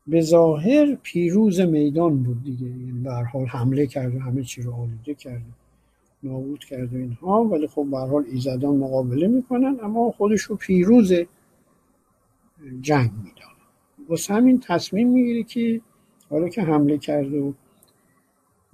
[0.06, 2.66] به ظاهر پیروز میدان بود دیگه.
[2.66, 5.42] یعنی به حال حمله کرد و همه چی رو آلوده کرد
[6.22, 7.44] نابود کرد و اینها.
[7.44, 11.12] ولی خب به هر حال ایزدان مقابله می‌کنن اما خودش رو پیروز
[12.80, 13.54] جنگ میدانه.
[14.08, 15.80] واسه همین تصمیم می‌گیره که
[16.30, 17.54] حالا که حمله کرد و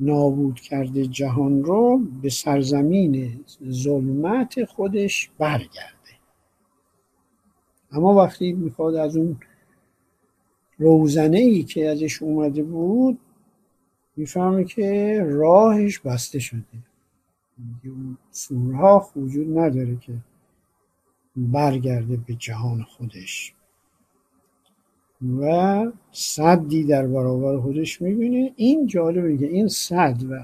[0.00, 5.90] نابود کرده جهان رو به سرزمین ظلمت خودش برگرده.
[7.92, 9.36] اما وقتی می‌خواد از اون
[10.78, 13.18] روزنه ای که ازش اومده بود
[14.16, 16.62] می‌فهمه که راهش بسته شده.
[17.84, 20.12] اون سورها وجود نداره که
[21.36, 23.54] برگرده به جهان خودش.
[25.40, 28.52] و صدی در برابر خودش می‌بینه.
[28.56, 30.42] این جالبه که این صد و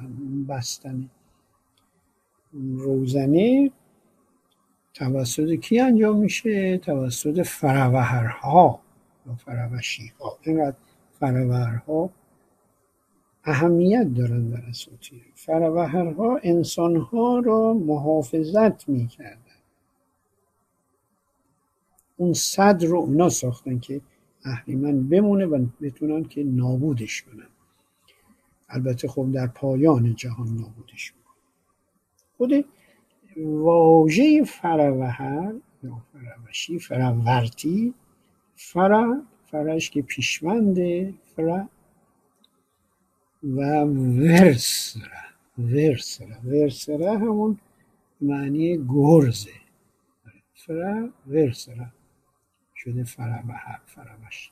[0.49, 1.11] بستن
[2.77, 3.70] روزنه
[4.95, 8.81] توسط کی انجام میشه؟ توسط فروهرها
[9.27, 10.77] یا فروشی ها اینقدر
[11.20, 12.11] فروهرها
[13.45, 19.41] اهمیت دارن در اساطیر فروهرها انسانها را محافظت می‌کردن.
[22.16, 24.01] اون صد رو اونا ساختن که
[24.47, 27.49] اهریمن بمونه و بتونن که نابودش کنن.
[28.68, 31.16] البته خب در پایان جهان نابودش کنن
[32.36, 32.64] خود
[33.47, 37.94] واژه فروهر یا فروشی فرورتی
[38.57, 41.66] فر فرش که پیشونده فر
[43.42, 43.80] و
[44.20, 45.11] ورسره.
[45.59, 46.38] ورسره.
[46.44, 47.59] ورسره همون
[48.20, 49.51] معنی گرزه
[50.55, 51.92] فر ورسره.
[52.87, 54.51] شده فروهر فروش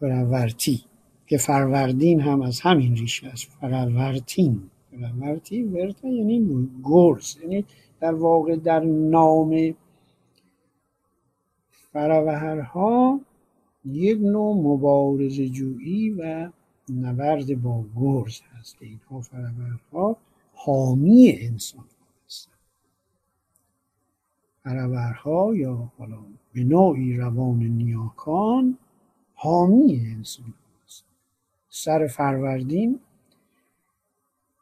[0.00, 0.84] فرورتی.
[1.26, 3.44] که فروردین هم از همین ریشه است.
[3.60, 4.62] فرورتین.
[4.90, 7.36] فرورتی ورته یعنی گرز.
[7.42, 7.64] یعنی
[8.00, 9.74] در واقع در نام
[11.92, 13.20] فروهرها
[13.84, 16.50] یک نوع مبارز جویی و
[17.00, 18.76] نبرد با گرز هست.
[18.80, 20.16] اینها فروهرها
[20.54, 21.84] حامی انسان
[24.64, 26.18] فروهرها یا حالا
[26.52, 28.78] به نوعی روان نیاکان
[29.34, 30.54] حامی انسان
[30.84, 31.04] هست
[31.68, 33.00] سر فروردین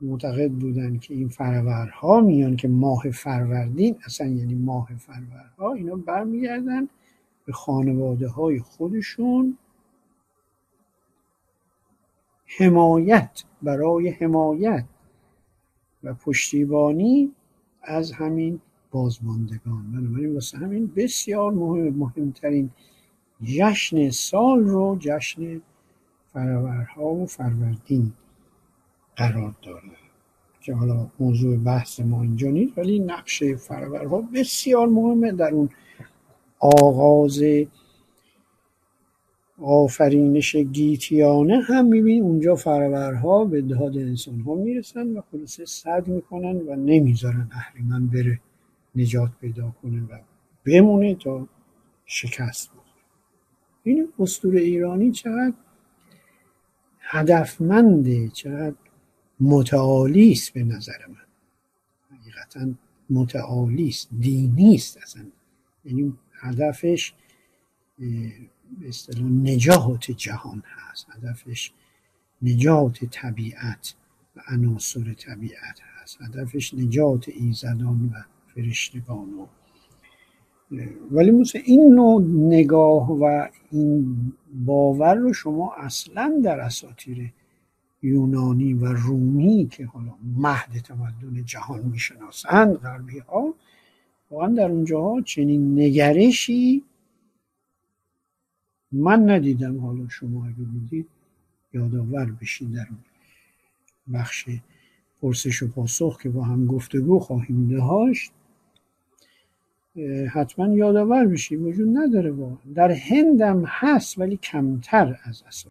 [0.00, 6.88] معتقد بودن که این فروردها میان که ماه فروردین اصلا یعنی ماه فروردها اینا برمیگردن
[7.44, 9.58] به خانواده های خودشون
[12.58, 14.84] حمایت برای حمایت.
[16.02, 17.32] و پشتیبانی
[17.82, 18.60] از همین
[18.90, 19.92] بازماندگان.
[19.92, 22.70] بنابراین واسه همین بسیار مهم مهمترین
[23.42, 25.60] جشن سال رو جشن
[26.32, 28.12] فرورها و فروردین
[29.16, 29.82] قرار داره.
[30.60, 35.68] که حالا موضوع بحث ما اینجا نیست ولی نقش فرورها بسیار مهمه در اون
[36.58, 37.42] آغاز
[39.62, 46.56] آفرینش گیتیانه هم می‌بینیم اونجا فرورها به داد انسان ها می‌رسن و خلاصه صد می‌کنن
[46.56, 48.40] و نمی‌ذارن اهریمن بره.
[48.98, 50.18] نجات پیدا کنه و
[50.64, 51.48] بمونه تا
[52.06, 52.84] شکست بخوره.
[53.82, 55.54] این اسطور ایرانی چقدر
[57.00, 58.76] هدفمنده چقدر
[59.40, 61.26] متعالی است به نظر من.
[62.18, 62.70] حقیقتا
[63.10, 65.26] متعالی است دینی است اصلا.
[65.84, 67.14] یعنی هدفش
[67.98, 71.06] به اصطلاح نجات جهان هست.
[71.10, 71.72] هدفش
[72.42, 73.94] نجات طبیعت
[74.36, 76.22] و عناصر طبیعت هست.
[76.22, 79.46] هدفش نجات ایزدان و فرشتگان و
[81.10, 84.16] ولی مثل این نوع نگاه و این
[84.66, 87.32] باور رو شما اصلا در اساطیر
[88.02, 93.54] یونانی و رومی که حالا مهد تمدن جهان می‌شناسند غربی ها
[94.30, 96.84] واقعا در اونجاها چنین نگرشی
[98.92, 99.78] من ندیدم.
[99.78, 101.08] حالا شما اگه دیدید
[101.72, 102.86] یادآور بشین در
[104.14, 104.48] بخش
[105.20, 108.32] پرسش و پاسخ که با هم گفتگو خواهیم داشت.
[110.32, 115.70] حتما یادآور بشی وجود نداره با در هندم هست ولی کمتر از اصلا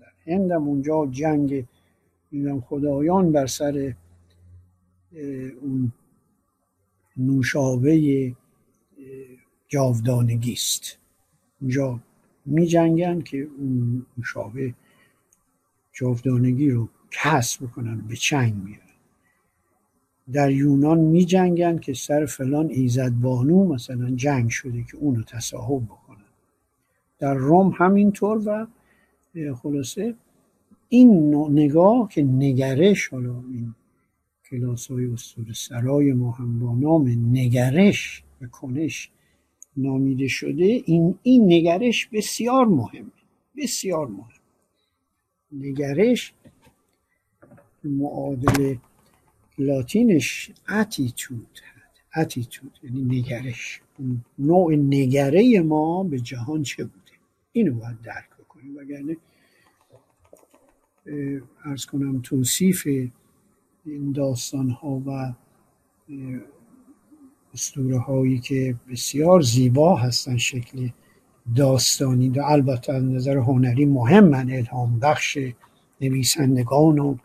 [0.00, 1.64] در هندم اونجا جنگ
[2.60, 3.94] خدایان بر سر
[5.62, 5.92] اون
[7.16, 8.34] نوشابه
[9.68, 10.98] جاودانگی است.
[11.60, 12.00] اونجا
[12.46, 14.74] می جنگن که اون نوشابه
[15.92, 16.88] جاودانگی رو
[17.22, 18.80] کسب بکنن به چنگ میارن
[20.32, 25.84] در یونان می جنگن که سر فلان ایزد بانو مثلا جنگ شده که اونو تصاحب
[25.84, 26.16] بکنن.
[27.18, 28.66] در روم همینطور و
[29.54, 30.14] خلاصه
[30.88, 33.74] این نگاه که نگرش حالا این
[34.50, 39.10] کلاس های استور سرای ما هم با نام نگرش و کنش
[39.76, 43.10] نامیده شده این, این نگرش بسیار مهمه
[43.56, 44.28] بسیار مهم
[45.52, 46.34] نگرش
[47.88, 48.74] معادل
[49.58, 51.60] لاتینش اتیتود
[52.16, 53.80] اتیتود یعنی نگرش.
[54.38, 57.12] نوع نگره ما به جهان چه بوده؟
[57.52, 58.76] اینو باید درک بکنیم.
[58.76, 59.16] وگرنه
[61.64, 62.86] ارز کنم توصیف
[63.86, 65.34] این داستان ها و
[67.54, 70.88] اسطوره هایی که بسیار زیبا هستن شکل
[71.56, 75.38] داستانی و البته از نظر هنری مهمن الهام بخش
[76.00, 77.16] نویسندگان و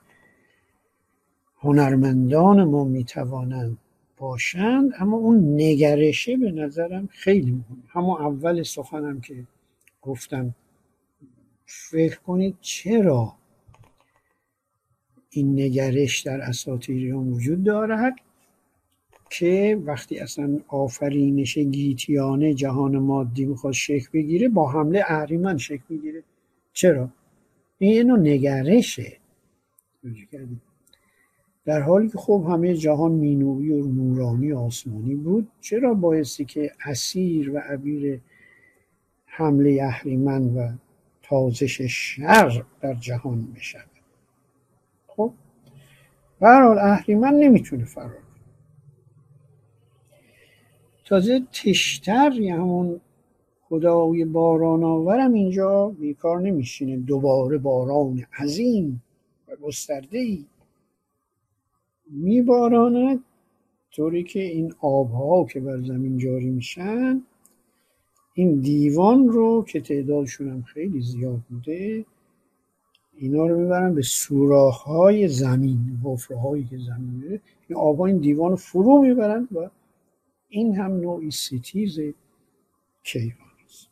[1.61, 3.77] هنرمندان ما می‌توانند
[4.17, 9.47] باشند اما اون نگرشه به نظرم خیلی مهم همون اول سخنم که
[10.01, 10.55] گفتم.
[11.65, 13.33] فکر کنید چرا
[15.29, 18.13] این نگرش در اساطیریان وجود دارد؟
[19.29, 26.23] که وقتی اصلا آفرینش گیتیانه جهان مادی می‌خواد شکل بگیره با حمله اهریمن شکل می‌گیره.
[26.73, 27.09] چرا؟
[27.77, 29.17] این نگرشه.
[31.69, 37.51] در حالی که خب همه جهان مینوی و نورانی آسمانی بود چرا بایستی که اسیر
[37.51, 38.21] و عبیر
[39.25, 40.71] حمله اهریمن و
[41.21, 43.89] تازش شر در جهان بشود؟
[45.07, 45.31] خب
[46.39, 48.23] برحال اهریمن نمی‌تونه فرار
[51.05, 53.01] تازه تشتر یه همون
[53.69, 56.97] خدای باران آورم اینجا بیکار نمیشینه.
[56.97, 59.03] دوباره باران عظیم
[59.47, 60.45] و گسترده ای
[62.09, 63.23] میباراند.
[63.91, 67.21] طوری که این آبها که بر زمین جاری میشن
[68.33, 72.05] این دیوان رو که تعدادشون هم خیلی زیاد بوده
[73.17, 78.17] اینا رو می‌برن به سوراخ های زمین حفره هایی که زمین میره این آبها این
[78.17, 79.69] دیوان رو فرو می‌برن و
[80.49, 81.99] این هم نوعی ستیز
[83.03, 83.89] کیهان است.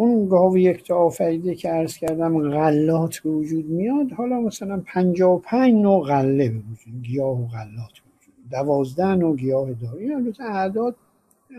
[0.00, 5.38] اون گاو یک آفریده که عرض کردم غلات به وجود میاد حالا مثلا پنجا و
[5.38, 8.50] پنج نوع غله به وجود گیاه و غلات به وجود.
[8.50, 10.96] دوازده نوع گیاه داری البته اعداد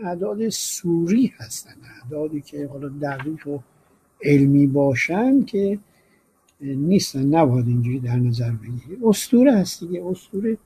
[0.04, 1.74] اعداد سوری هستن.
[2.02, 3.58] اعدادی که حالا دقیق و
[4.22, 5.78] علمی باشن که
[6.60, 8.98] نیستن نباید اینجوری در نظر بگیری.
[9.04, 10.06] اسطوره هست دیگه.
[10.06, 10.58] اسطوره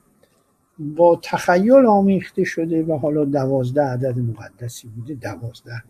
[0.78, 5.82] با تخیل آمیخته شده و حالا دوازده عدد مقدسی بوده دوازده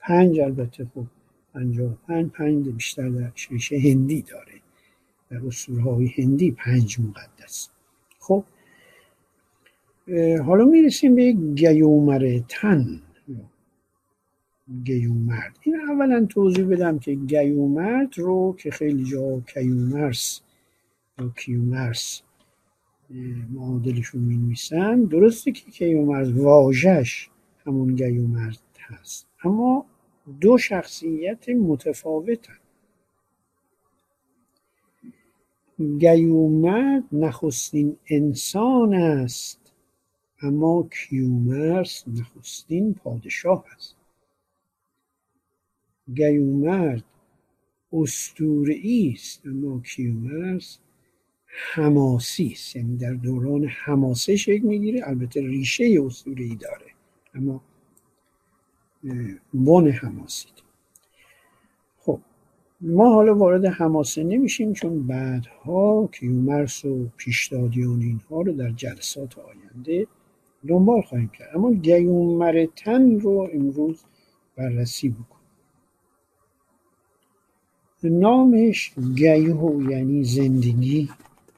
[0.00, 1.06] پنج البته خب
[1.54, 4.60] پنجاه پنج پنج بیشتر در ریشه هندی داره.
[5.30, 5.40] در
[5.80, 7.68] های هندی پنج مقدس.
[8.18, 8.44] خب
[10.46, 13.00] حالا می‌رسیم به گیومر تن.
[14.84, 15.58] گیومرد.
[15.62, 20.40] این اولا توضیح بدم که گیومرد رو که خیلی جا کیومرس
[21.18, 22.22] یا کیومرس
[23.50, 27.28] معادلشون می نویسن درسته که کیومرز واژش
[27.66, 29.29] همون گیومرد هست.
[29.44, 29.86] اما
[30.40, 32.58] دو شخصیت متفاوتن.
[35.98, 39.72] گیومرد نخستین انسان است
[40.42, 43.96] اما کیومرس نخستین پادشاه است.
[46.14, 47.04] گیومرد
[47.92, 50.78] استورعی است اما کیومرس
[51.46, 52.76] حماسی است.
[52.76, 56.86] یعنی در دوران حماسه شکل می‌گیره البته ریشه اسطوره‌ای داره
[57.34, 57.62] اما
[59.54, 60.48] بن حماسی
[61.98, 62.20] خب
[62.80, 70.06] ما حالا وارد حماسه نمیشیم چون بعدها کیومرس و پیشدادیان اینها رو در جلسات آینده
[70.68, 71.56] دنبال خواهیم کرد.
[71.56, 74.04] اما گیومرتن رو امروز
[74.56, 75.40] بررسی بکن
[78.04, 81.08] نامش گیو یعنی زندگی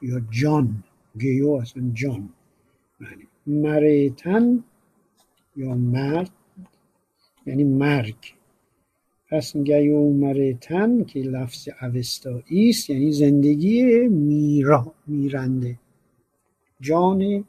[0.01, 0.83] یا جان.
[1.19, 2.29] گیو اصلا جان.
[2.99, 4.63] معنی مرتن
[5.55, 6.29] یا مرد
[7.45, 8.15] یعنی مرگ.
[9.29, 15.79] پس گیو مرتن که لفظ اوستایی است یعنی زندگی میرا میرنده.
[16.81, 17.45] جان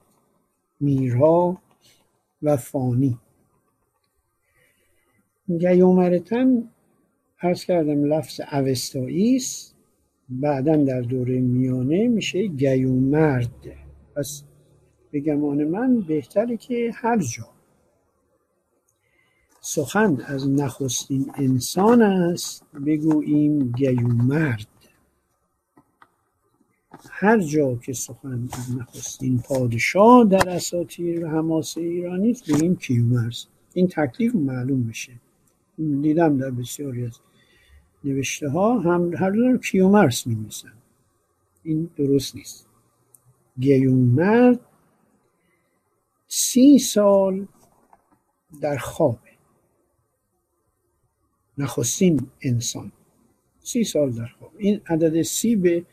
[0.80, 1.58] میرا
[2.42, 3.18] و فانی.
[5.48, 6.68] گیومرتن
[7.42, 9.74] ارز کردم لفظ اوستایی است.
[10.28, 13.76] بعدا در دوره میانه میشه گیومرد.
[14.16, 14.42] پس
[15.10, 17.53] به گمان من بهتره که هر جا.
[19.66, 24.66] سخن از نخستین انسان است بگوییم گیومرد.
[27.10, 33.44] هر جا که سخن از نخستین پادشاه در اساطیر حماسه ایرانی است بگیم کیومرث
[33.74, 35.12] این تکلیف معلوم بشه
[35.76, 37.18] دیدم در بسیاری از
[38.04, 40.46] نوشته ها هم هر دو کیومرث می
[41.62, 42.66] این درست نیست.
[43.60, 44.60] گیومرد
[46.28, 47.46] سی سال
[48.60, 49.23] در خوابه
[51.58, 52.92] نخستین انسان.
[53.60, 54.52] سی سال در خواب.
[54.58, 55.84] این عدد سی به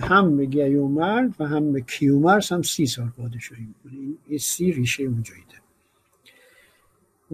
[0.00, 4.14] هم به گیومرد و هم به کیومرس هم سی سال پادشاهی می‌کنه.
[4.26, 5.42] این سی ریشه اونجایی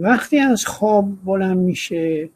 [0.00, 2.30] وقتی از خواب بلند میشه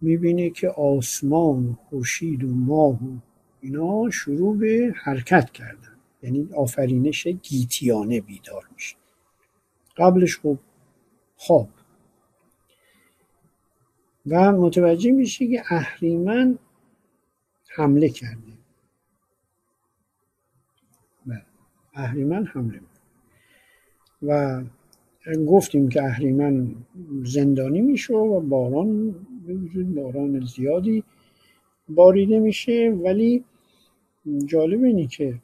[0.00, 3.18] می‌بینه که آسمان و خورشید و ماه و
[3.60, 5.96] اینا شروع به حرکت کردن.
[6.22, 8.96] یعنی آفرینش گیتیانه بیدار میشه.
[9.96, 10.58] قبلش خب
[11.36, 11.68] خواب.
[14.26, 16.58] و متوجه میشه که اهریمن
[17.68, 18.52] حمله کرده.
[21.26, 21.42] بله،
[21.94, 22.80] اهریمن حمله
[24.22, 24.62] و
[25.48, 26.74] گفتیم که اهریمن
[27.24, 29.14] زندانی میشه و باران
[29.94, 31.04] باران زیادی
[31.88, 33.44] باریده میشه ولی
[34.46, 35.34] جالب اینه که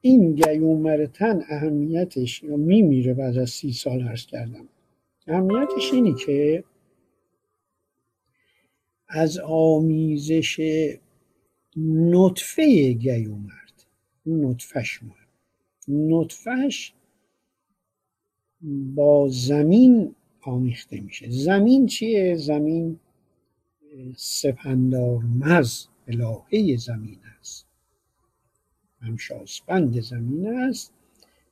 [0.00, 4.68] این گیومرتن اهمیتش یا میمیره بعد از سی سال عرض کردم.
[5.26, 6.64] اهمیتش اینی که
[9.14, 10.60] از آمیزش
[11.76, 13.86] نطفه گیومرد
[14.26, 15.14] نطفش ما
[15.88, 16.92] نطفش
[18.94, 21.30] با زمین آمیخته میشه.
[21.30, 22.98] زمین چیه؟ زمین
[24.16, 27.66] سپندار مز الهه زمین است.
[29.00, 30.92] همشاسپند زمین است.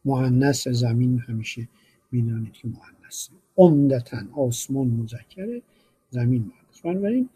[0.04, 1.68] مهندس زمین همیشه
[2.12, 5.62] می‌دانید که مهندس عمدتا آسمان مذکره
[6.10, 7.28] زمین مهندس بنابراین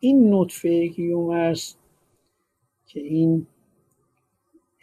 [0.00, 0.90] این نطفه
[1.32, 1.78] است
[2.86, 3.46] که این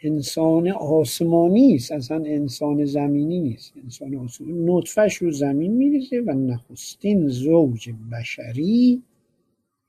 [0.02, 3.72] انسان آسمانی است اصلا انسان زمینی نیست.
[3.76, 9.02] انسان آسمانی نطفش رو زمین میریزه و نخستین زوج بشری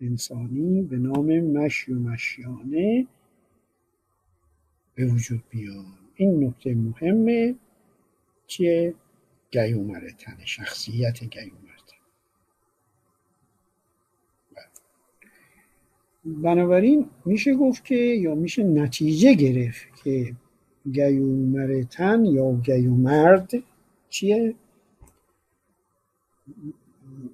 [0.02, 3.08] انسانی به نام مشی و مشیانه
[4.96, 7.56] به وجود بیاد این نکته مهمه
[8.48, 8.94] که
[9.52, 11.65] گیومر تن شخصیت گیومر
[16.26, 20.36] بنابراین میشه گفت که یا میشه نتیجه گرفت که
[20.92, 23.52] گیومرتن یا گیومرد
[24.10, 24.56] چیه؟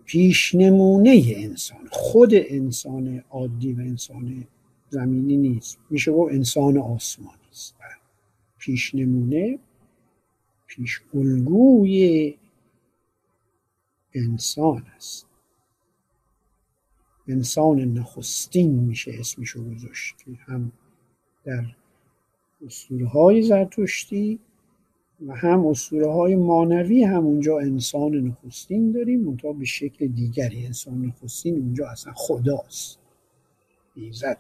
[0.06, 4.48] پیشنمونه انسان خود انسان عادی و انسان
[4.90, 5.80] زمینی نیست.
[5.90, 7.76] میشه گفت انسان آسمانی است.
[8.58, 9.60] پیشنمونه
[10.68, 12.34] پیش الگوی
[14.14, 15.31] انسان است.
[17.32, 20.72] انسان نخستین میشه اسمشو گذاشت که هم
[21.46, 21.64] در
[22.66, 24.40] اسطوره های زرتشتی
[25.28, 31.06] و هم اسطوره های مانوی هم اونجا انسان نخستین داریم منتها به شکل دیگری انسان
[31.06, 33.00] نخستین اونجا اصلا خداست.
[33.96, 34.38] ایزده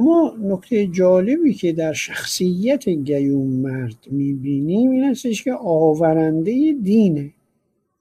[0.00, 7.34] ما نکته جالبی که در شخصیت گیوم مرد می‌بینیم این هستش که آورنده دینه.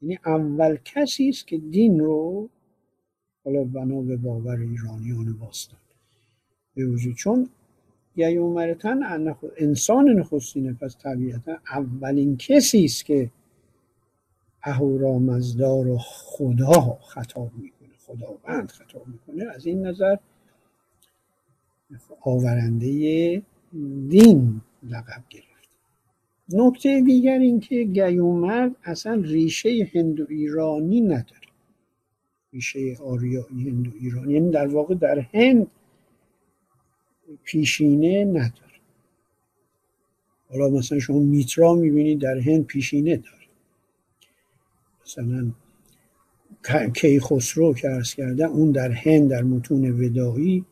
[0.02, 2.50] یعنی اول کسی است که دین رو
[3.46, 5.80] حالا بنا به باور ایرانیان باستان
[6.76, 7.50] به وجود چون
[8.16, 9.00] یومرتن
[9.58, 13.32] انسان نخستینه پس طبیعتا اولین کسی است که
[14.64, 20.16] اهورامزدا رو خدا خطاب می‌کنه خداوند خطاب می‌کنه از این نظر
[22.22, 23.42] آورنده
[24.10, 25.47] دین لقب گرفت
[26.50, 31.48] نکته دیگر این که گیومرد اصلا ریشه هندو ایرانی نداره.
[32.54, 35.68] ریشه آریایی هندو ایرانی یعنی در واقع در هند
[37.44, 38.78] پیشینه نداره.
[40.50, 43.38] حالا مثلا شما میترا می‌بینید در هند پیشینه داره.
[45.06, 45.52] مثلا
[46.94, 50.66] کی خسرو که ارز کرده اون در هند در متون ودایی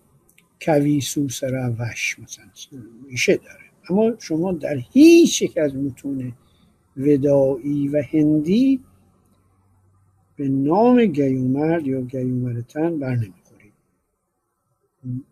[0.62, 2.46] کوی سوسرا وش مثلا
[3.10, 3.66] ریشه داره.
[3.90, 6.34] اما شما در هیچ یک از متون
[6.98, 8.80] ودایی و هندی
[10.36, 13.74] به نام گیومرد یا گیومرتن بر نمی‌خورید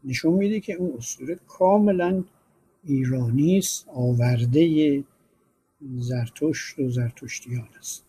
[0.04, 2.24] نشون میده که اون اسطوره کاملا
[2.84, 5.04] ایرانی است آورده
[5.98, 8.04] زرتشت و زرتشتیان است.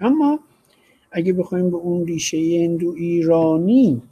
[0.00, 0.40] اما
[1.10, 4.02] اگه بخوایم به اون ریشه هندو ایرانی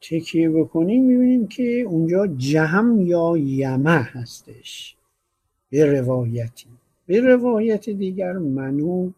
[0.00, 4.96] تکیه بکنیم می‌بینیم که اونجا جهم یا یمه هستش.
[5.70, 6.66] به روایتی.
[7.06, 9.10] به روایت دیگر منو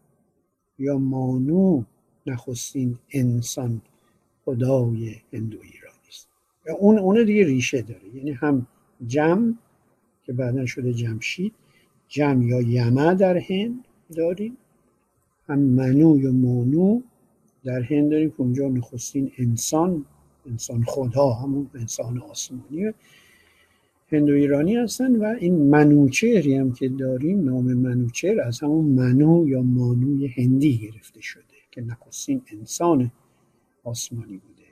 [0.79, 1.83] یا مانو
[2.25, 3.81] نخستین انسان
[4.45, 6.27] خدای هندو ایرانی است.
[6.79, 8.15] اون اون دیگه ریشه داره.
[8.15, 8.67] یعنی هم
[9.07, 9.57] جم
[10.23, 11.53] که بعدا شده جمشید
[12.07, 14.57] جم یا یمه در هند داریم.
[15.47, 17.01] هم منو یا مانو
[17.63, 20.05] در هند داریم که اونجا نخستین انسان
[20.45, 22.93] انسان خدا همون انسان آسمانی
[24.11, 29.61] هندو ایرانی هستن و این منوچهری هم که داریم نام منوچهر از همون منو یا
[29.61, 33.11] مانوی هندی گرفته شده که نخستین انسان
[33.83, 34.63] آسمانی بوده.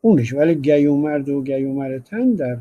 [0.00, 0.32] اونش.
[0.32, 2.58] ولی گیومرد و گیومرتن در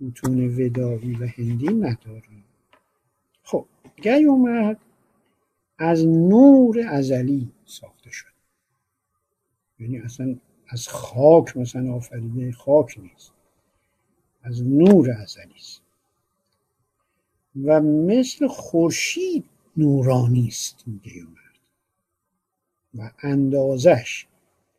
[0.00, 2.44] متون ودایی و هندی نداریم.
[3.42, 3.66] خب
[4.02, 4.78] گیومرد
[5.78, 8.32] از نور ازلی ساخته شد.
[9.78, 10.36] یعنی اصلا
[10.72, 13.32] از خاک مثلا آفریده خاک نیست.
[14.42, 15.82] از نور ازلی است.
[17.64, 19.44] و مثل خورشید
[19.76, 21.58] نورانی است گیومرد
[22.94, 24.26] و اندازش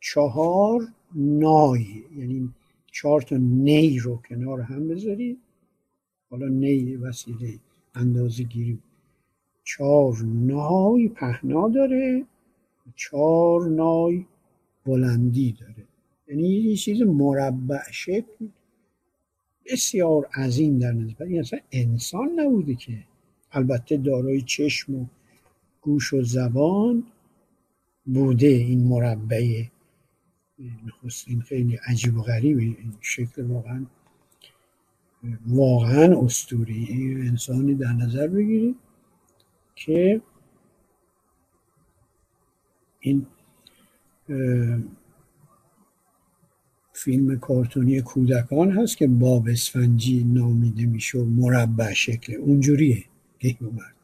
[0.00, 2.54] چهار نای یعنی
[2.92, 5.38] چهار تا نی رو کنار هم بذارید
[6.30, 7.58] حالا نی وسیله
[7.94, 8.78] اندازه گیری.
[9.64, 12.26] چهار نای پهنا داره.
[12.96, 14.24] چهار نای
[14.86, 15.84] بلندی داره.
[16.28, 18.48] یعنی یه چیز مربع شکل
[19.66, 23.04] بسیار عظیم در نظر این اصلا انسان نبوده که.
[23.52, 25.06] البته دارای چشم و
[25.80, 27.04] گوش و زبان
[28.06, 29.64] بوده این مربع
[30.86, 33.86] نخستین خیلی عجیب و غریب این شکل واقعا.
[35.46, 37.14] واقعا اسطوری.
[37.28, 38.76] انسانی در نظر بگیرید
[39.74, 40.20] که
[43.00, 43.26] این
[46.92, 52.34] فیلم کارتونی کودکان هست که باب اسفنجی نامیده میشه مربع شکل.
[52.34, 53.04] اونجوریه.
[53.38, 53.94] گیومرد.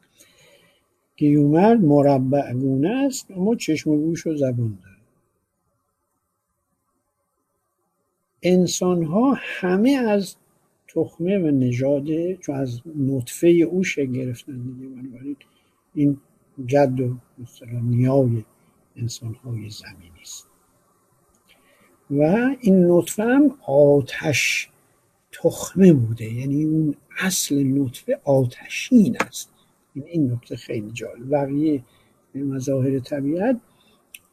[1.16, 4.96] گیومرد مربع گونه است اما چشم و گوش و زبان داره.
[8.42, 10.36] انسان ها همه از
[10.88, 15.36] تخمه و نژاد چون از نطفه او شکل گرفتن دیگه بنابراین
[15.94, 16.20] این
[16.66, 17.16] جد و
[17.82, 18.44] نیای
[18.96, 20.46] انسان های زمینی است.
[22.10, 22.22] و
[22.60, 24.68] این نطفه هم آتش
[25.32, 26.32] تخمه بوده.
[26.32, 29.50] یعنی اون اصل نطفه آتشین است.
[29.94, 31.30] این این نکته خیلی جالب.
[31.34, 31.84] بقیه
[32.34, 33.60] مظاهر طبیعت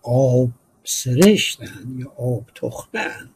[0.03, 0.49] آب
[0.83, 3.29] سرشتن یا آب تخمه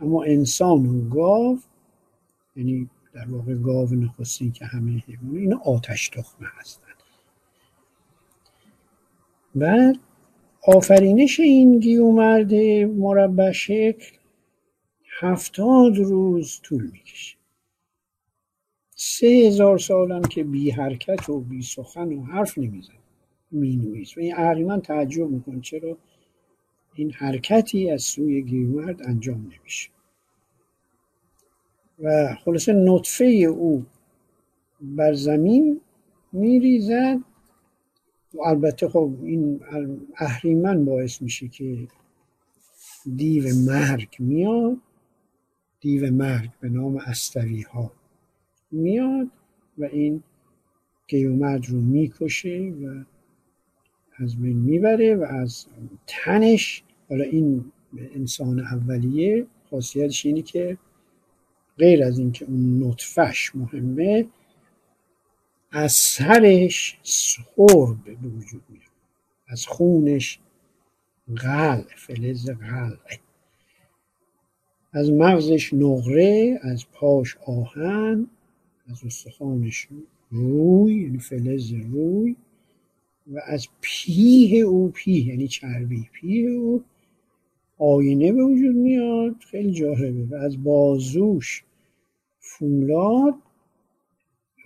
[0.00, 1.58] اما انسان و گاو
[2.56, 6.92] یعنی در واقع گاو نخستین که همه حیوان این آتش تخمه هستن
[9.56, 9.94] و
[10.66, 12.54] آفرینش این گیومرد
[12.84, 14.16] مربع شکل
[15.20, 17.36] هفتاد روز طول می‌کشه.
[18.94, 22.94] سه هزار سالم که بی حرکت و بی سخن و حرف نمیزن
[23.50, 25.98] مینویس و این اهریمن تعجب میکن چرا
[26.94, 29.90] این حرکتی از سوی گیومرد انجام نمیشه؟
[31.98, 33.84] و خلاصه نطفه او
[34.80, 35.80] بر زمین
[36.32, 37.18] میریزد.
[38.44, 39.60] البته خب این
[40.16, 41.88] اهریمن باعث میشه که
[43.16, 44.76] دیو مرگ میاد.
[45.80, 47.92] دیو مرگ به نام استوی ها
[48.70, 49.26] میاد
[49.78, 50.22] و این
[51.06, 53.04] گیومرد رو می‌کشه و
[54.16, 55.66] از بین می‌بره و از
[56.06, 57.64] تنش حالا این
[58.14, 60.78] انسان اولیه خاصیتش اینه که
[61.78, 64.26] غیر از اینکه اون نطفش مهمه
[65.72, 68.82] از سرش سرب به وجود میاد
[69.48, 70.38] از خونش
[71.36, 72.96] غل فلز غل
[74.92, 78.26] از مغزش نقره از پاش آهن
[78.88, 79.88] از استخوانش
[80.30, 82.36] روی یعنی فلز روی
[83.26, 86.84] و از پیه او پیه یعنی چربی پیه او.
[87.78, 90.24] آینه به وجود میاد خیلی جالبه.
[90.30, 91.64] و از بازوش
[92.38, 93.34] فولاد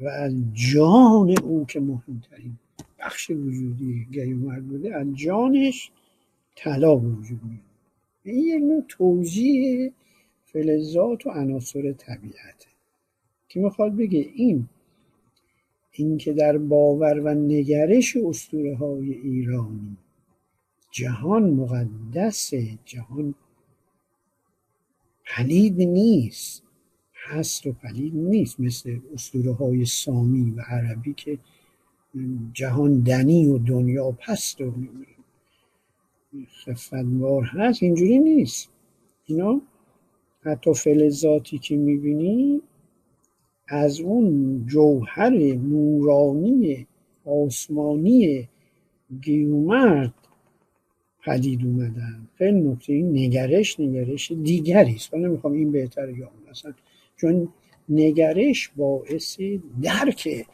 [0.01, 2.59] و از جان او که مهمترین
[2.99, 5.91] بخش وجودی گیومرد بوده از جانش
[6.57, 7.61] طلا وجود میاد
[8.23, 9.93] این یک نوع توضیح
[10.45, 12.67] فلزات و عناصر طبیعته.
[13.49, 14.69] که می‌خواد بگه؟ این
[15.93, 19.97] این که در باور و نگرش اسطوره های ایرانی
[20.91, 23.35] جهان مقدس جهان
[25.27, 26.66] پلید نیست.
[27.27, 31.39] هست و پلید نیست مثل اسطوره های سامی و عربی که
[32.53, 34.73] جهان دنی و دنیا پست و
[36.65, 38.71] خفتبار هست اینجوری نیست.
[39.27, 39.61] اینا
[40.41, 42.63] حتی فلزاتی که می‌بینی
[43.69, 46.87] از اون جوهر نورانی
[47.25, 48.49] آسمانی
[49.23, 50.15] گیومرد
[51.25, 52.29] پدید اومدن.
[52.39, 55.15] خیلی نکته این نگرش نگرش دیگری است.
[55.15, 56.75] من نمی‌خوام این بهتر یا مثلا
[57.17, 57.49] چون
[57.89, 59.41] نگرش باعث
[59.83, 60.47] درک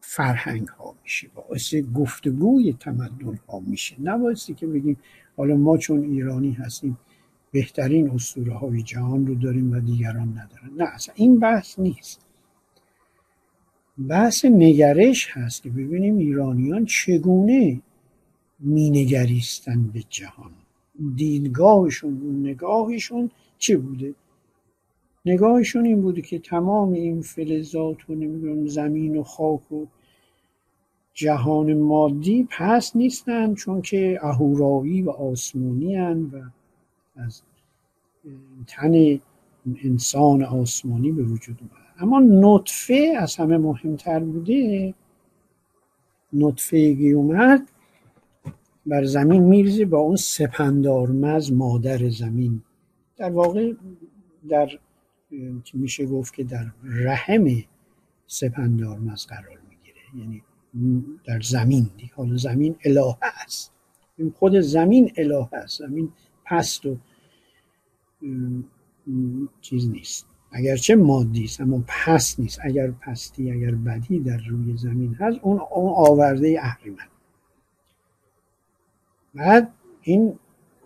[0.00, 3.96] فرهنگ ها میشه باعث گفتگوی تمدن ها میشه.
[4.02, 4.96] نبایستی که بگیم
[5.36, 6.98] حالا ما چون ایرانی هستیم
[7.52, 10.70] بهترین اسطوره های جهان رو داریم و دیگران ندارن.
[10.76, 12.20] نه اصلا این بحث نیست.
[14.08, 17.80] بحث نگرش هست که ببینیم ایرانیان چگونه
[18.58, 20.50] مینگریستن به جهان.
[21.16, 24.14] دیدگاهشون نگاهشون چه بوده؟
[25.28, 29.86] نگاهشون این بوده که تمام این فلزات و نمی‌دونم زمین و خاک و
[31.14, 36.42] جهان مادی پس نیستن چون که اهورایی و آسمانی و
[37.16, 37.42] از
[38.66, 39.20] تن
[39.84, 41.72] انسان آسمانی به وجود اومد.
[41.98, 44.94] اما نطفه از همه مهمتر بوده
[46.32, 47.62] نطفه گیومرد
[48.86, 52.62] بر زمین میرزه با اون سپندارمز مادر زمین.
[53.16, 53.72] در واقع
[54.48, 54.68] در
[55.74, 57.46] میشه گفت که در رحم
[58.26, 60.02] سپندارمز قرار می‌گیره.
[60.18, 60.42] یعنی
[61.24, 63.72] در زمین حالا زمین اله است.
[64.34, 65.78] خود زمین اله است.
[65.78, 66.12] زمین
[66.44, 66.96] پست و
[69.60, 70.26] چیز نیست.
[70.52, 72.58] اگرچه مادی است اما پست نیست.
[72.62, 75.60] اگر پستی اگر بدی در روی زمین هست اون
[75.96, 77.08] آورده اهریمن.
[79.34, 79.72] بعد
[80.02, 80.38] این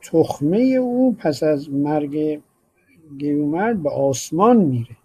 [0.03, 2.40] تخمه او پس از مرگ
[3.19, 4.97] گیومرد به آسمان میره.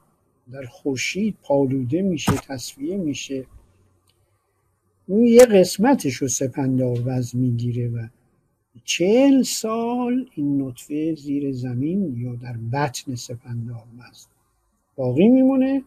[0.52, 3.46] در خورشید پالوده میشه تصفیه میشه.
[5.08, 8.08] اون یه قسمتش رو سپندار وز می‌گیره و
[8.84, 14.28] چهل سال این نطفه زیر زمین یا در بطن سپندار مزد
[14.96, 15.84] باقی میمونه.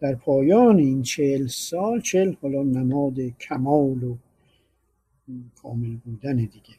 [0.00, 4.16] در پایان این چهل سال چهل حالا نماد کمال و
[5.62, 6.74] کامل بودن دیگه.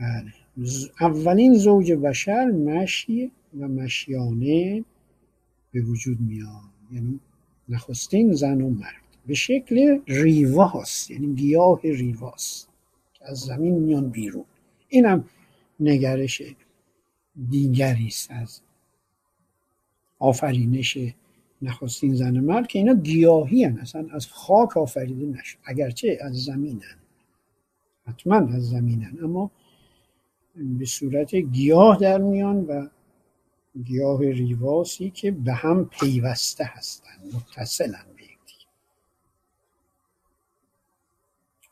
[0.00, 0.32] بله.
[1.00, 4.84] اولین زوج بشر مشی و مشیانه
[5.72, 6.60] به وجود میاد.
[6.92, 7.20] یعنی
[7.68, 9.02] نخستین زن و مرد.
[9.26, 12.68] به شکل ریواست یعنی گیاه ریواست
[13.14, 14.44] که از زمین میان بیرون.
[14.88, 15.24] اینم
[15.80, 16.42] نگرش
[17.50, 18.60] دیگری است از
[20.18, 20.98] آفرینش
[21.62, 23.78] نخستین زن مرد که اینا گیاهی هن.
[23.78, 25.58] اصلا از خاک آفریده نشد.
[25.64, 26.98] اگرچه از زمینن.
[28.06, 29.18] حتما از زمینن.
[29.22, 29.50] اما
[30.56, 32.88] به صورت گیاه در میان و
[33.84, 38.28] گیاه ریواسی که به هم پیوسته هستند متصلن به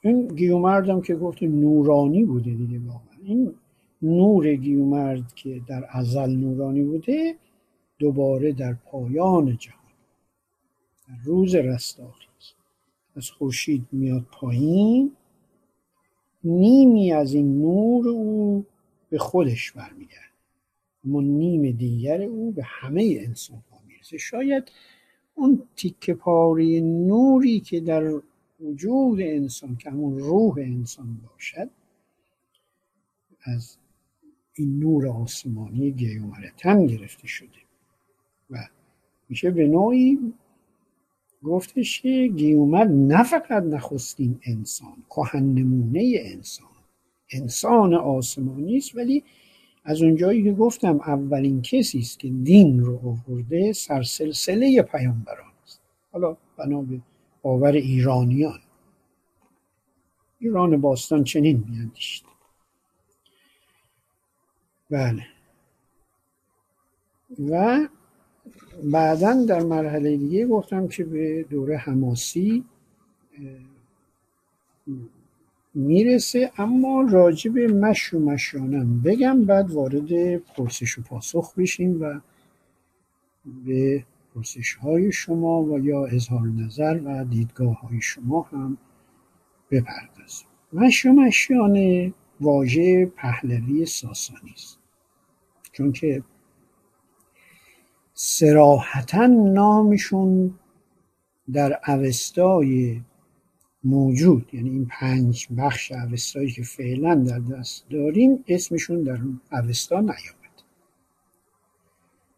[0.07, 3.17] این گیومرد که گفت نورانی بوده دیگه واقعا.
[3.23, 3.55] این
[4.03, 7.37] نور گیومرد که در ازل نورانی بوده
[7.99, 9.81] دوباره در پایان جهان
[11.09, 12.27] در روز رستاخیز.
[13.17, 15.13] از خورشید میاد پایین
[16.47, 18.65] نیمی از این نور او
[19.11, 20.27] به خودش برمیگرده.
[21.05, 24.19] اما نیم دیگر او به همه انسان ها می‌رسه.
[24.19, 24.73] شاید
[25.35, 28.23] اون تیکه پاری نوری که در
[28.61, 31.71] وجود انسان که همون روح انسان باشد
[33.43, 33.77] از
[34.55, 37.59] این نور آسمانی گیومرتن گرفته شده.
[38.51, 38.69] و
[39.29, 40.33] میشه به نوعی
[41.47, 46.69] گفتش که گیومرد نه فقط نخستین انسان کهن نمونه انسان.
[47.33, 49.25] انسان آسمانی است ولی
[49.85, 55.81] از اونجایی که گفتم اولین کسی است که دین رو آورده سرسلسله پیامبران است.
[56.13, 57.01] حالا بنا به
[57.43, 58.61] باور ایرانیان.
[60.39, 62.27] ایران باستان چنین میاندیشید.
[64.91, 65.27] بله.
[67.51, 67.89] و
[68.85, 72.65] بعدا در مرحله دیگه گفتم که به دوره حماسی
[75.75, 82.21] می‌رسه اما راجع به مش و مشانم بگم بعد وارد پرسش و پاسخ بشیم و
[83.65, 84.05] به
[84.35, 88.77] پرسش های شما و یا اظهار نظر و دیدگاه های شما هم
[89.71, 90.47] بپردازیم.
[90.73, 94.79] و مشیانه واژه پهلوی ساسانی است.
[95.73, 96.23] چون که
[98.19, 100.55] سراحتا نامشون
[101.53, 103.01] در اوستای
[103.85, 104.51] موجود.
[104.53, 109.19] یعنی این پنج بخش اوستایی که فعلا در دست داریم اسمشون در
[109.53, 110.63] اوستا نیامد.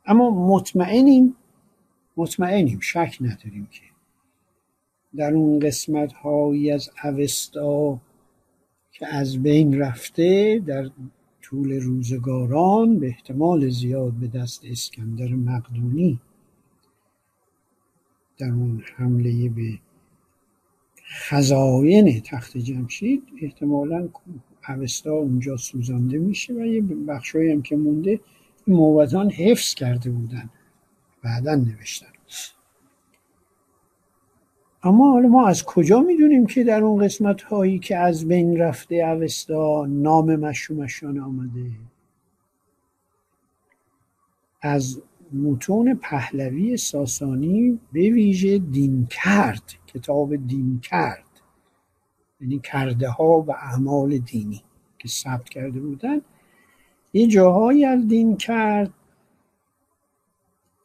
[0.07, 1.37] اما مطمئنیم
[2.17, 3.83] مطمئنیم شک نداریم که
[5.17, 8.01] در اون قسمت هایی از اوستا
[8.93, 10.91] که از بین رفته در
[11.51, 16.20] طول روزگاران به احتمال زیاد به دست اسکندر مقدونی
[18.39, 19.79] در اون حمله به
[21.11, 24.09] خزاین تخت جمشید احتمالا
[24.69, 28.20] اوستا اونجا سوزانده میشه و یه بخشایی هم که مونده
[28.66, 30.51] موبتان حفظ کرده بودن
[31.23, 32.12] بعدا نوشتن.
[34.89, 38.94] اما حالا ما از کجا می‌دونیم که در اون قسمت هایی که از بین رفته
[38.94, 41.70] اوستا نام مشومشان آمده؟
[44.60, 45.02] از
[45.32, 51.24] متون پهلوی ساسانی به ویژه دین کرد کتاب دین کرد
[52.40, 54.62] یعنی کرده ها و اعمال دینی
[54.98, 56.20] که ثبت کرده بودن.
[57.12, 58.93] یه جاهایی از دین کرد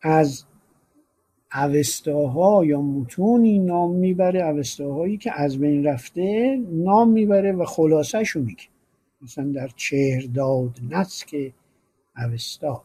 [0.01, 0.45] از
[1.53, 8.63] اوستاها یا متونی نام می‌بره اوستاهایی که از بین رفته نام می‌بره و خلاصه میگه.
[9.21, 11.53] مثلا در چهرداد نسک
[12.17, 12.83] اوستا.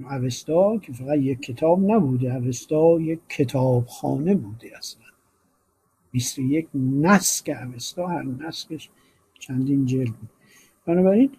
[0.00, 5.02] اوستا که فقط یک کتاب نبوده اوستا یک کتابخانه بوده اصلا.
[6.10, 8.90] 21 نسک اوستا هر نسکش
[9.38, 10.30] چندین جلد بود.
[10.86, 11.30] بنابراین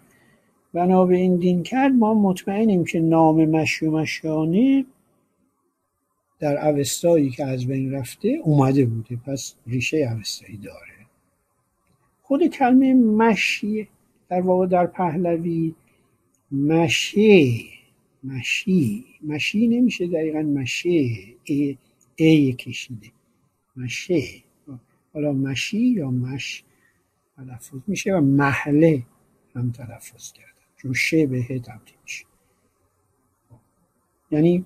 [0.74, 4.86] بنا به این دین کرد ما مطمئنیم که نام مشیومشانی
[6.38, 11.06] در اوستایی که از بین رفته اومده بوده پس ریشه اوستایی داره.
[12.22, 13.88] خود کلمه مشی
[14.28, 15.74] در واقع در پهلوی
[16.52, 17.70] مشی
[18.24, 21.78] مشی مشی نمیشه دقیقا مشی ای,
[22.16, 23.12] ای کشیده.
[23.76, 24.44] مشی.
[25.12, 26.64] حالا مشی یا مش
[27.36, 29.02] تلفظ میشه و محله
[29.54, 30.53] هم تلفظ کردن
[30.84, 32.24] چون شه به تبدیل میشه.
[34.30, 34.64] یعنی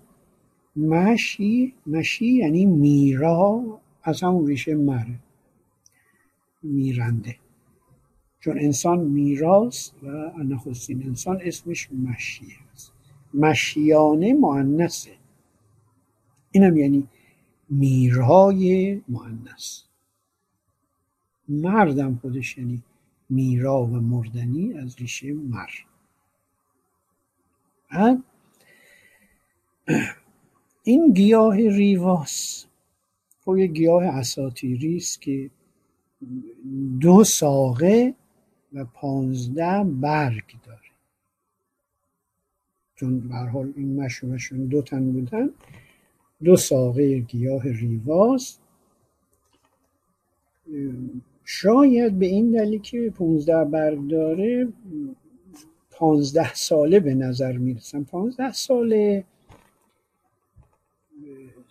[0.77, 5.19] مشی مشی یعنی میرا از همون ریشه مره.
[6.63, 7.37] میرنده.
[8.41, 10.09] چون انسان میراست و
[10.43, 12.93] نخستین انسان اسمش مشی است.
[13.35, 15.17] مشیانه معنسه
[16.51, 17.09] اینم یعنی
[17.71, 19.85] میرای معنس
[21.49, 22.83] مردم خودش یعنی
[23.31, 25.88] میرا و مردنی از ریشه مر.
[30.83, 32.67] این گیاه ریواس
[33.45, 35.51] خب یه گیاه اساتیری است که
[37.01, 38.15] دو ساقه
[38.73, 40.79] و پانزده برگ داره.
[42.97, 45.51] چون به حال این مشروبشون دو تن بودن
[46.45, 48.59] دو ساقه گیاه ریواس.
[51.45, 54.69] شاید به این دلیل که 15 برگ داره
[55.99, 59.25] 15 ساله به نظر می‌رسن 15 ساله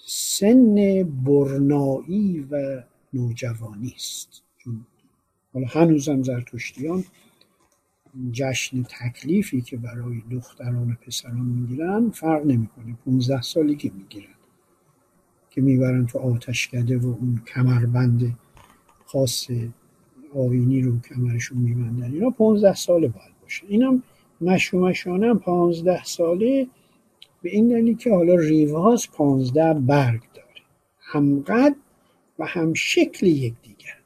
[0.07, 2.83] سن برنایی و
[3.13, 4.43] نوجوانی است.
[5.53, 7.03] حالا هنوزم زرتشتیان
[8.31, 12.97] جشن تکلیفی که برای دختران و پسران می‌گیرن فرق نمی‌کنه.
[13.05, 14.35] 15 سالگی می‌گیرن
[15.49, 18.37] که می‌برن تو آتشکده و اون کمربند
[19.05, 19.47] خاص
[20.35, 22.13] آینی رو کمرشون میبندن.
[22.13, 24.03] اینا 15 ساله باید باشه اینم
[24.41, 26.67] مشومشانه هم 15 ساله.
[27.41, 30.47] به این دلیل که حالا ریواز 15 برگ داره.
[30.99, 31.75] همقد
[32.39, 33.97] و هم شکل یکدیگر.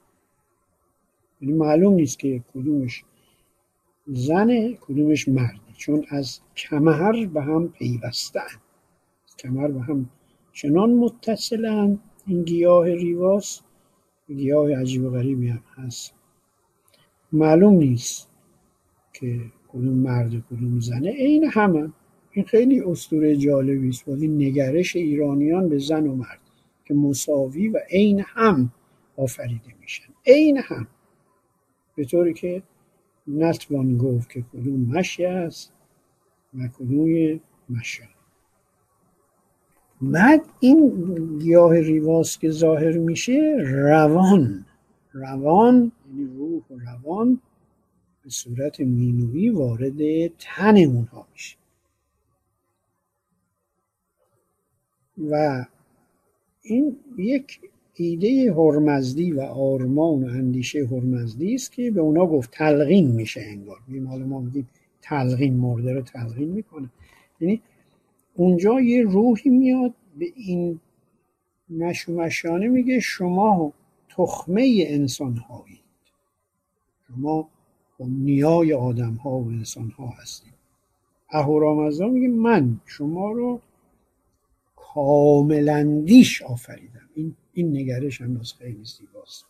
[1.41, 3.03] یعنی معلوم نیست که کدومش
[4.07, 8.61] زنه کدومش مردی چون از کمر به هم پیوستن
[9.39, 10.09] کمر به هم
[10.53, 13.61] چنان متصلن این گیاه ریواس
[14.27, 16.13] گیاه عجیب و غریبی هم هست.
[17.31, 18.29] معلوم نیست
[19.13, 19.41] که
[19.73, 21.89] کدوم مرد کدوم زنه عین همه.
[22.31, 24.07] این خیلی اسطوره جالبی است.
[24.07, 26.39] ولی نگرش ایرانیان به زن و مرد
[26.85, 28.71] که مساوی و عین هم
[29.17, 30.13] آفریده میشن.
[30.25, 30.87] عین هم.
[31.95, 32.63] به طوری که
[33.27, 35.73] نتوان گفت که کدوم مشی است
[36.53, 37.39] و کدوم
[37.69, 38.03] مشی
[40.01, 40.89] بعد این
[41.39, 44.65] گیاه ریواس که ظاهر میشه روان.
[45.13, 47.41] روان یعنی روح و روان.
[48.23, 51.57] به صورت مینوی وارد تن اونها میشه.
[55.17, 55.65] و
[56.61, 57.59] این یک
[57.93, 63.77] ایده هرمزدی و آرمان و اندیشه هرمزدی است که به اونا گفت تلقین میشه انگار.
[64.07, 64.69] حالا ما میگیم
[65.01, 66.89] تلقین مرده رو تلقین می‌کنه.
[67.39, 67.61] یعنی
[68.33, 70.79] اونجا یه روحی میاد به این
[71.69, 73.73] مشومشانه میگه شما
[74.09, 75.79] تخمه انسان هایید
[77.07, 77.49] شما
[78.07, 80.53] نیای آدم ها و انسان ها هستید
[81.29, 83.61] اهورامزدا میگه من شما رو
[84.93, 87.09] کاملندیش آفریدم.
[87.15, 89.45] این, این نگرش هم خیلی زیباست.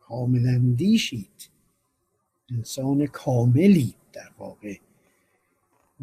[0.00, 1.50] کاملندیشید
[2.50, 4.74] انسان کاملی در واقع.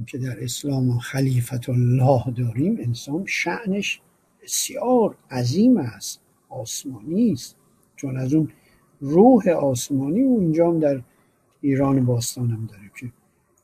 [0.07, 4.01] که در اسلام خلیفت الله داریم انسان شعنش
[4.43, 7.55] بسیار عظیم است آسمانی است.
[7.95, 8.51] چون از اون
[8.99, 11.01] روح آسمانی هم در
[11.64, 13.11] ایران باستان هم داره که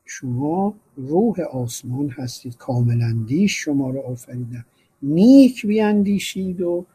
[0.04, 4.64] شما روح آسمان هستید کاملندیش شما رو آفریدن.
[5.02, 6.86] نیک بیاندیشید و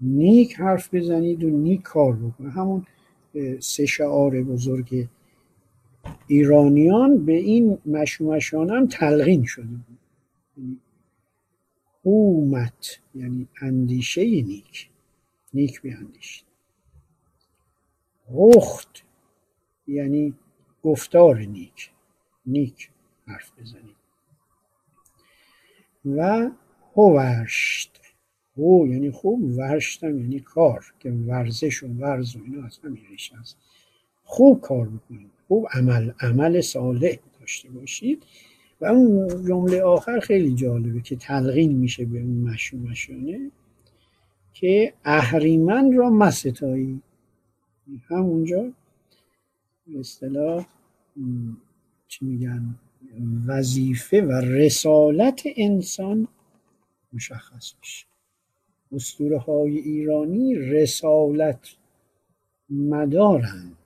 [0.00, 2.52] نیک حرف بزنید و نیک کار بکنید.
[2.52, 2.86] همون
[3.60, 5.08] سه شعار بزرگ
[6.26, 9.98] ایرانیان به این مشومشان هم تلقین شده بود.
[10.56, 10.80] یعنی
[12.02, 14.90] اومت یعنی اندیشه نیک.
[15.54, 16.44] نیک بیاندیشید.
[18.34, 19.03] غخت
[19.86, 20.34] یعنی
[20.82, 21.90] گفتار نیک
[22.46, 22.90] نیک
[23.26, 23.96] حرف بزنید
[26.04, 26.50] و
[26.96, 28.00] هوشت.
[28.56, 33.36] هو یعنی خوب ورشتم یعنی کار که ورزش و ورز و اینا از همین ریشه
[33.36, 33.56] هست.
[34.24, 38.22] خوب کار بکنید خوب عمل عمل صالح داشته باشید.
[38.80, 42.56] و اون جمله آخر خیلی جالبه که تلقین میشه به اون
[42.90, 43.50] مشونه
[44.52, 47.02] که اهریمن را مستایی.
[48.08, 48.72] همونجا
[49.86, 50.66] به اصطلاح
[52.08, 52.74] چی میگن
[53.46, 56.28] وظیفه و رسالت انسان
[57.12, 58.06] مشخص میشه.
[58.92, 61.68] اسطوره های ایرانی رسالت
[62.70, 63.76] مدارند.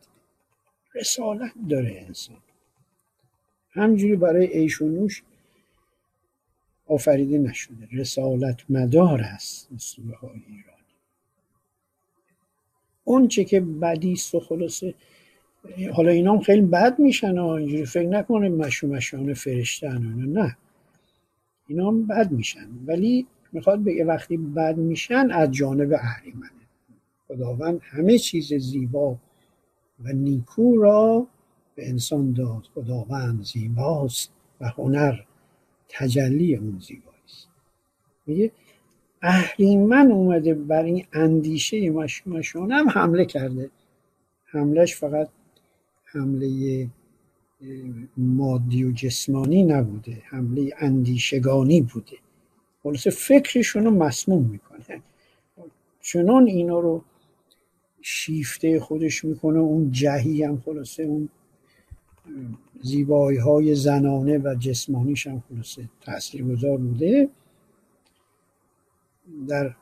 [0.94, 2.36] رسالت داره انسان.
[3.70, 5.22] همجوری برای عیش و نوش
[6.86, 7.88] آفریده نشده.
[7.92, 10.78] رسالت مدار است اسطوره های ایرانی.
[13.04, 14.94] اون چه که بدیست و خلاصه
[15.94, 20.56] حالا اینا هم خیلی بد میشن ها اینجوری فکر نکنه مشو مشان فرشته نه.
[21.66, 22.68] اینا هم بد میشن.
[22.86, 26.50] ولی می‌خواد بگه وقتی بد میشن از جانب اهریمنه
[27.28, 29.16] خداوند همه چیز زیبا
[30.04, 31.26] و نیکو را
[31.74, 32.62] به انسان داد.
[32.74, 35.20] خداوند زیباست و هنر
[35.88, 37.48] تجلی اون زیباست
[38.26, 38.52] میگه
[39.22, 41.90] اهریمن اومده بر این اندیشه
[42.26, 43.70] مشون هم حمله کرده.
[44.44, 45.28] حملش فقط
[46.12, 46.88] حمله
[48.16, 52.16] مادی و جسمانی نبوده حمله اندیشگانی بوده.
[52.82, 55.02] خلاصه فکرشون رو مسموم می‌کنه.
[56.00, 57.04] چنان اینا رو
[58.00, 61.28] شیفته خودش می‌کنه اون جهی هم خلاصه اون
[62.82, 67.28] زیبایی های زنانه و جسمانیش هم خلاصه تأثیر گذار بوده.
[69.48, 69.74] در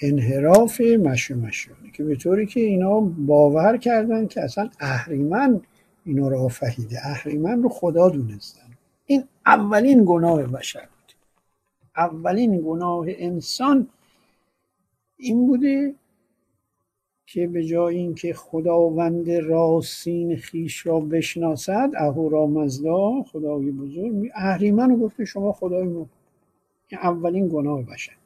[0.00, 5.60] انحراف مشو مشیانه که به طوری که اینا باور کردن که اصلا اهریمن
[6.04, 8.68] اینا رو آفهیده اهریمن رو خدا دونستن.
[9.06, 11.14] این اولین گناه بشر بود.
[11.96, 13.88] اولین گناه انسان
[15.16, 15.94] این بوده
[17.26, 24.96] که به جای اینکه خداوند راستین خیش را بشناسد اهورا مزدا خدای بزرگ اهریمن رو
[24.96, 26.06] گفته شما خدای ما.
[26.88, 28.21] این اولین گناه بشر.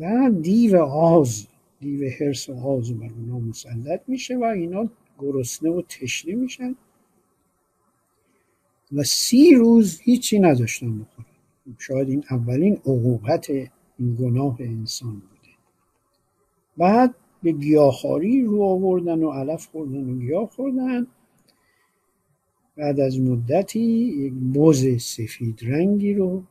[0.00, 1.46] و دیو آز
[1.80, 4.88] دیو هرس و آز بر اونا مسلط میشه و اینا
[5.18, 6.76] گرسنه و تشنه میشن.
[8.92, 11.26] و سی روز هیچی نداشتن بخورن.
[11.78, 15.54] شاید این اولین عقوبت این گناه انسان بوده.
[16.76, 21.06] بعد به گیاهخواری رو آوردن و علف خوردن و گیاه خوردن.
[22.76, 26.42] بعد از مدتی یک بز سفید رنگی رو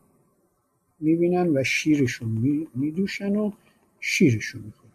[1.00, 3.52] می‌بینن و شیرشون میدوشن و
[4.00, 4.92] شیرشون می‌خورن.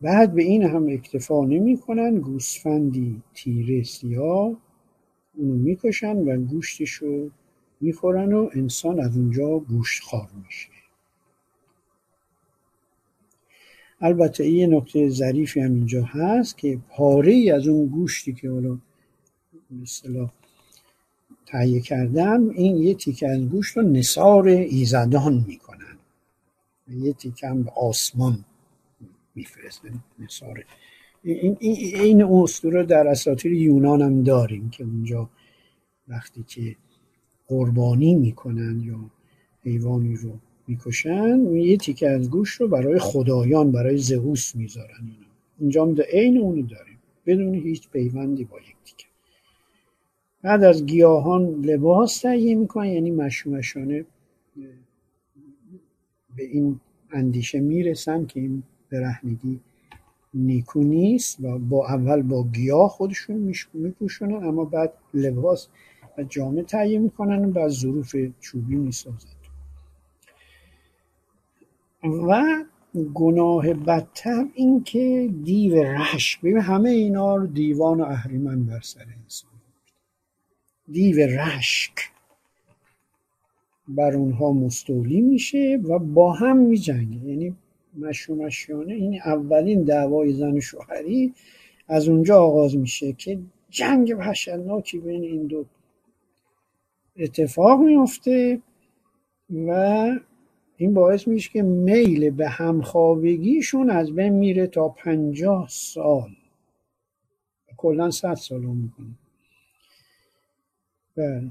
[0.00, 4.56] بعد به این هم اکتفا نمی‌کنن گوسفندی تیره سیاه
[5.34, 7.30] اونو می‌کشن و گوشتشو
[7.80, 10.68] می‌خورن و انسان از اونجا گوشت خار میشه.
[14.00, 18.78] البته این نکته ظریفی هم اینجا هست که پاره ای از اون گوشتی که حالا
[19.70, 20.30] مثلا
[21.48, 25.98] تهیه کردن این یه تیکه از گوشت رو نصار ایزدان می‌کنن.
[26.88, 28.44] یه تیکه هم به آسمان
[29.34, 30.64] میفرستن نصار
[31.22, 35.30] این, این, این در اساطیر یونان هم داریم که اونجا
[36.08, 36.76] وقتی که
[37.46, 38.98] قربانی می‌کنن یا
[39.62, 40.32] حیوانی رو
[40.68, 45.26] می‌کشن یه تیکه از گوشت رو برای خدایان برای زهوس می‌ذارن اینا.
[45.58, 46.98] اینجا هم عین اونو داریم.
[47.26, 49.07] بدون هیچ پیوندی با یک تیکه.
[50.42, 54.04] بعد از گیاهان لباس تهیه می‌کنن یعنی مشومشانه
[56.36, 58.62] به این اندیشه می‌رسن که این
[58.92, 59.60] برهنگی
[60.34, 65.68] نیکو نیست و با اول با گیاه خودشون میپوشونن اما بعد لباس
[66.18, 69.28] و جامعه تهیه می‌کنن و بعد ظروف چوبی می‌سازن.
[72.28, 72.44] و
[73.14, 76.40] گناه بدتر این که دیو رشک.
[76.40, 79.50] ببین همه اینا رو دیوان و اهریمن بر سر انسان.
[80.92, 81.92] دیو رشک
[83.88, 87.24] بر اونها مستولی میشه و با هم میجنگه.
[87.24, 87.56] یعنی
[87.98, 91.34] مشومشیانه این اولین دعوای زن و شوهری
[91.88, 93.38] از اونجا آغاز میشه که
[93.70, 95.64] جنگ وحشتناکی بین این دو
[97.16, 98.60] اتفاق میفته
[99.50, 99.70] و
[100.76, 106.30] این باعث میشه که میل به همخوابگیشون از بین میره تا پنجاه سال.
[107.76, 109.27] کلا صد سال رو می‌کنه.
[111.18, 111.50] بله.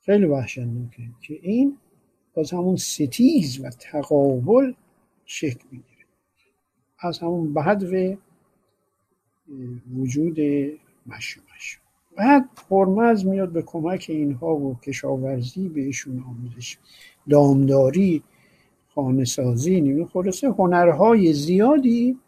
[0.00, 1.76] خیلی وحشتناکه که این
[2.34, 4.72] باز همون ستیز و تقابل
[5.24, 6.04] شکل می‌گیره.
[6.98, 8.16] از همون و
[9.96, 10.40] وجود
[11.06, 11.40] مشو
[12.16, 16.78] بعد پرمز میاد به کمک اینها و کشاورزی بهشون آموزش
[17.30, 18.22] دامداری
[18.88, 22.18] خانه سازی نیمه خلاصه هنرهای زیادی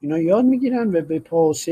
[0.00, 1.66] اینا یاد می‌گیرن و به پاس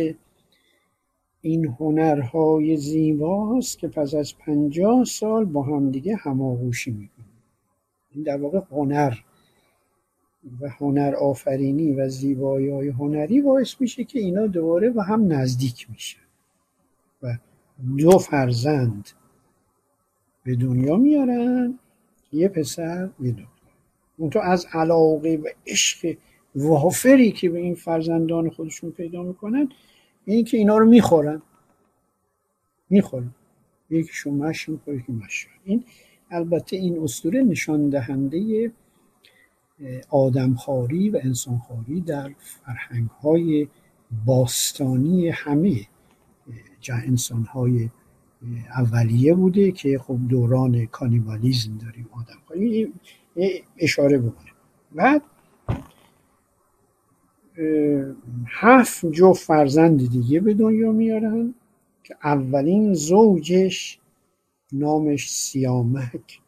[1.44, 7.24] این هنرهای زیباست که پس از پنجاه سال با همدیگه هماغوشی می‌کنن
[8.10, 9.14] این در واقع هنر
[10.60, 15.90] و هنر آفرینی و زیبایی های هنری باعث میشه که اینا دوباره و هم نزدیک
[15.90, 16.20] میشن
[17.22, 17.38] و
[17.98, 19.10] دو فرزند
[20.44, 21.78] به دنیا میارن
[22.32, 23.44] یه پسر یه دختر.
[24.16, 26.16] اون تو از علاقه و عشق
[26.54, 29.68] وافری که به این فرزندان خودشون پیدا می‌کنن
[30.24, 31.42] این که اینا رو می‌خورن.
[32.90, 33.34] می‌خورن.
[33.90, 35.84] یکیشون مش می‌خوره که مش این
[36.30, 38.72] البته این اسطوره نشان دهنده
[40.10, 43.68] آدمخواری و انسانخواری در فرهنگ های
[44.26, 45.80] باستانی همه
[46.88, 47.90] انسان های
[48.76, 52.38] اولیه بوده که خب دوران کانیبالیزم داریم آدم
[53.78, 54.50] اشاره بکنه.
[54.92, 55.22] بعد
[58.46, 61.54] هفت جو فرزند دیگه به دنیا میارن
[62.02, 63.98] که اولین زوجش
[64.72, 66.40] نامش سیامک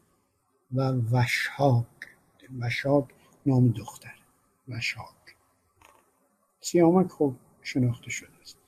[0.75, 1.87] و وشاک
[2.61, 3.05] وشاک
[3.47, 4.15] نام دختر
[4.69, 5.37] وشاک
[6.61, 8.59] سیامک خب شناخته شده است.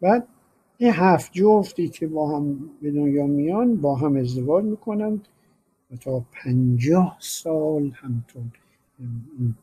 [0.00, 0.28] بعد
[0.78, 5.20] این هفت جفتی که با هم به دنیا میان با هم ازدواج می‌کنن
[5.90, 8.42] و تا پنجاه سال همطور
[8.98, 9.54] این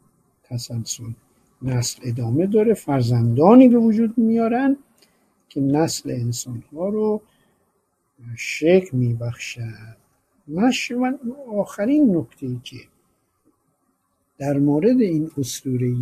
[0.44, 1.12] تسلسل
[1.64, 4.78] نسل ادامه داره فرزندانی به وجود میارن
[5.50, 7.22] که نسل انسان ها رو
[8.38, 9.98] شکل میبخشد
[10.48, 11.20] من
[11.56, 12.78] آخرین نکته که
[14.38, 15.96] در مورد این اسطوره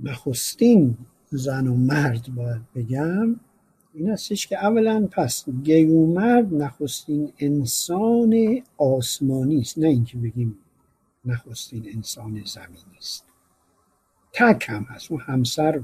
[0.00, 0.96] نخستین
[1.30, 3.40] زن و مرد باید بگم
[3.94, 9.78] این هستش که اولا پس گیومرد نخستین انسان آسمانی است.
[9.78, 10.58] نه اینکه بگیم
[11.24, 13.29] نخستین انسان زمینی است.
[14.32, 15.12] تک هم هست.
[15.12, 15.82] اون همسر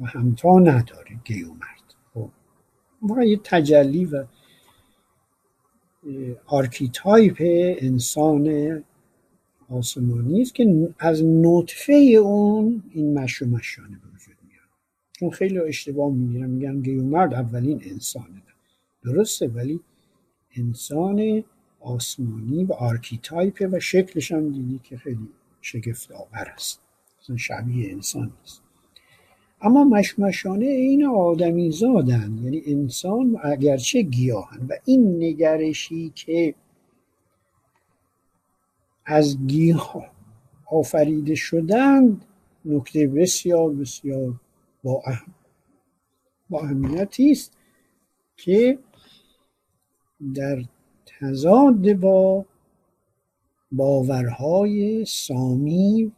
[0.00, 1.94] و همتا نداره گیومرد.
[2.14, 2.30] خب.
[3.22, 4.24] یه تجلی و
[6.46, 7.36] archetype
[7.80, 8.84] انسان
[9.70, 14.68] آسمانی است که از نطفه اون این مش و مشانه به وجود میاد.
[15.12, 18.42] چون خیلی اشتباه می‌گیرن میگن گیومرد اولین انسانه.
[19.02, 19.80] درسته ولی
[20.56, 21.44] انسان
[21.80, 25.28] آسمانی و archetype و شکلش هم دیدی که خیلی
[25.60, 26.80] شگفت آور است.
[27.36, 28.62] شبیه انسان نیست.
[29.60, 36.54] اما مشمشانه این آدمی زادن یعنی انسان اگرچه گیاهن و این نگرشی که
[39.04, 40.10] از گیاه
[40.66, 42.24] آفریده شدند
[42.64, 44.40] نکته بسیار بسیار
[44.84, 45.34] با, اهم
[46.50, 47.52] با اهمیتی است
[48.36, 48.78] که
[50.34, 50.62] در
[51.06, 52.44] تضاد با
[53.72, 56.12] باورهای سامی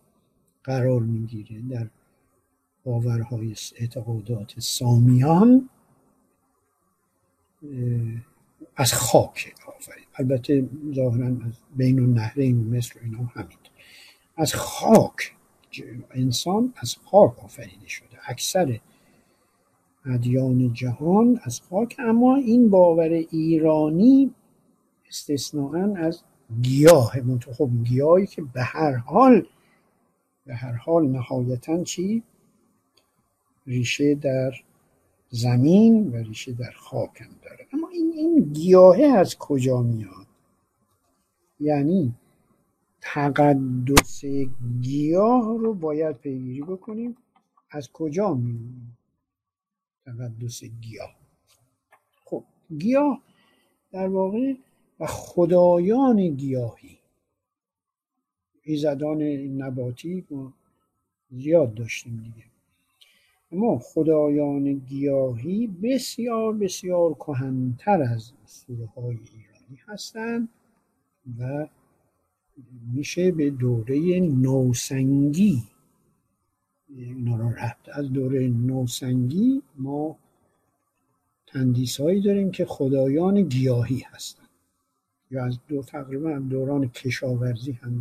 [0.71, 1.87] قرار می‌گیره در
[2.85, 5.69] باورهای اعتقادات سامیان
[8.77, 13.59] از خاک آفرید البته ظاهرا از بین النهرین مثل اینا همین
[14.37, 15.35] از خاک
[16.11, 18.19] انسان از خاک آفریده شده.
[18.27, 18.81] اکثر
[20.07, 24.35] ادیان جهان از خاک اما این باور ایرانی
[25.09, 26.23] استثناا از
[26.63, 27.13] گیاه
[27.53, 29.47] خب گیاهی که به هر حال
[30.47, 32.23] به هر حال نهایتا چی؟
[33.67, 34.53] ریشه در
[35.31, 37.67] زمین و ریشه در خاک هم داره.
[37.73, 40.27] اما این, این گیاهه از کجا میاد؟
[41.61, 42.15] یعنی
[43.01, 44.25] تقدس
[44.81, 47.17] گیاه رو باید پیگیری بکنیم.
[47.71, 49.01] از کجا میاد
[50.05, 51.17] تقدس گیاه.
[52.25, 52.45] خب
[52.79, 53.23] گیاه
[53.93, 54.55] در واقع
[55.01, 57.00] و خدایان گیاهی.
[58.71, 59.23] ایزدان
[59.63, 60.53] نباتی ما
[61.31, 62.47] زیاد داشتیم دیگه.
[63.53, 70.49] اما خدایان گیاهی بسیار بسیار کهنتر از سوره های ایرانی هستند
[71.39, 71.67] و
[72.95, 75.63] میشه به دوره نوسنگی
[76.89, 77.89] اینا رو رفت.
[77.93, 80.17] از دوره نوسنگی ما
[81.47, 84.49] تندیس هایی داریم که خدایان گیاهی هستند.
[85.31, 87.99] یا از دو تقریبا دوران کشاورزی هم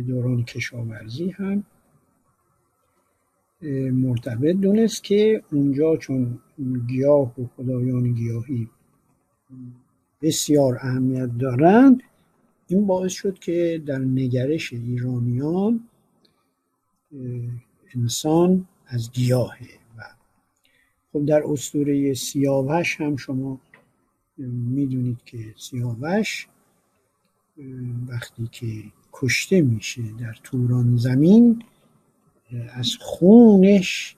[0.00, 1.64] دوران کشاورزی هم
[3.92, 6.38] مرتبط دونست که اونجا چون
[6.88, 8.68] گیاه و خدایان گیاهی
[10.22, 12.02] بسیار اهمیت دارند
[12.68, 15.88] این باعث شد که در نگرش ایرانیان
[17.94, 19.68] انسان از گیاهه.
[19.98, 20.02] و
[21.12, 23.60] خب در اسطوره سیاوش هم شما
[24.38, 26.48] می‌دونید که سیاوش
[28.08, 28.82] وقتی که
[29.12, 31.64] کشته میشه در توران زمین
[32.74, 34.16] از خونش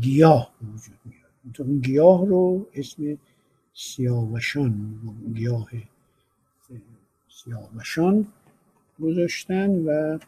[0.00, 3.18] گیاه وجود میاد اون گیاه رو اسم
[3.74, 5.00] سیاوشان
[5.34, 5.68] گیاه
[7.28, 8.26] سیاوشان
[9.02, 10.18] گذاشتن و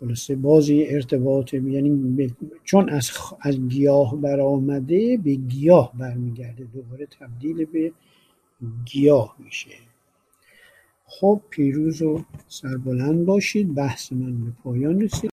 [0.00, 2.34] خلاصه بازی ارتباط یعنی
[2.64, 7.92] چون از, از گیاه برآمده به گیاه برمیگرده دوباره تبدیل به
[8.84, 9.70] گیاه میشه.
[11.20, 15.32] خب پیروز و سربلند باشید بحث من به پایان رسید.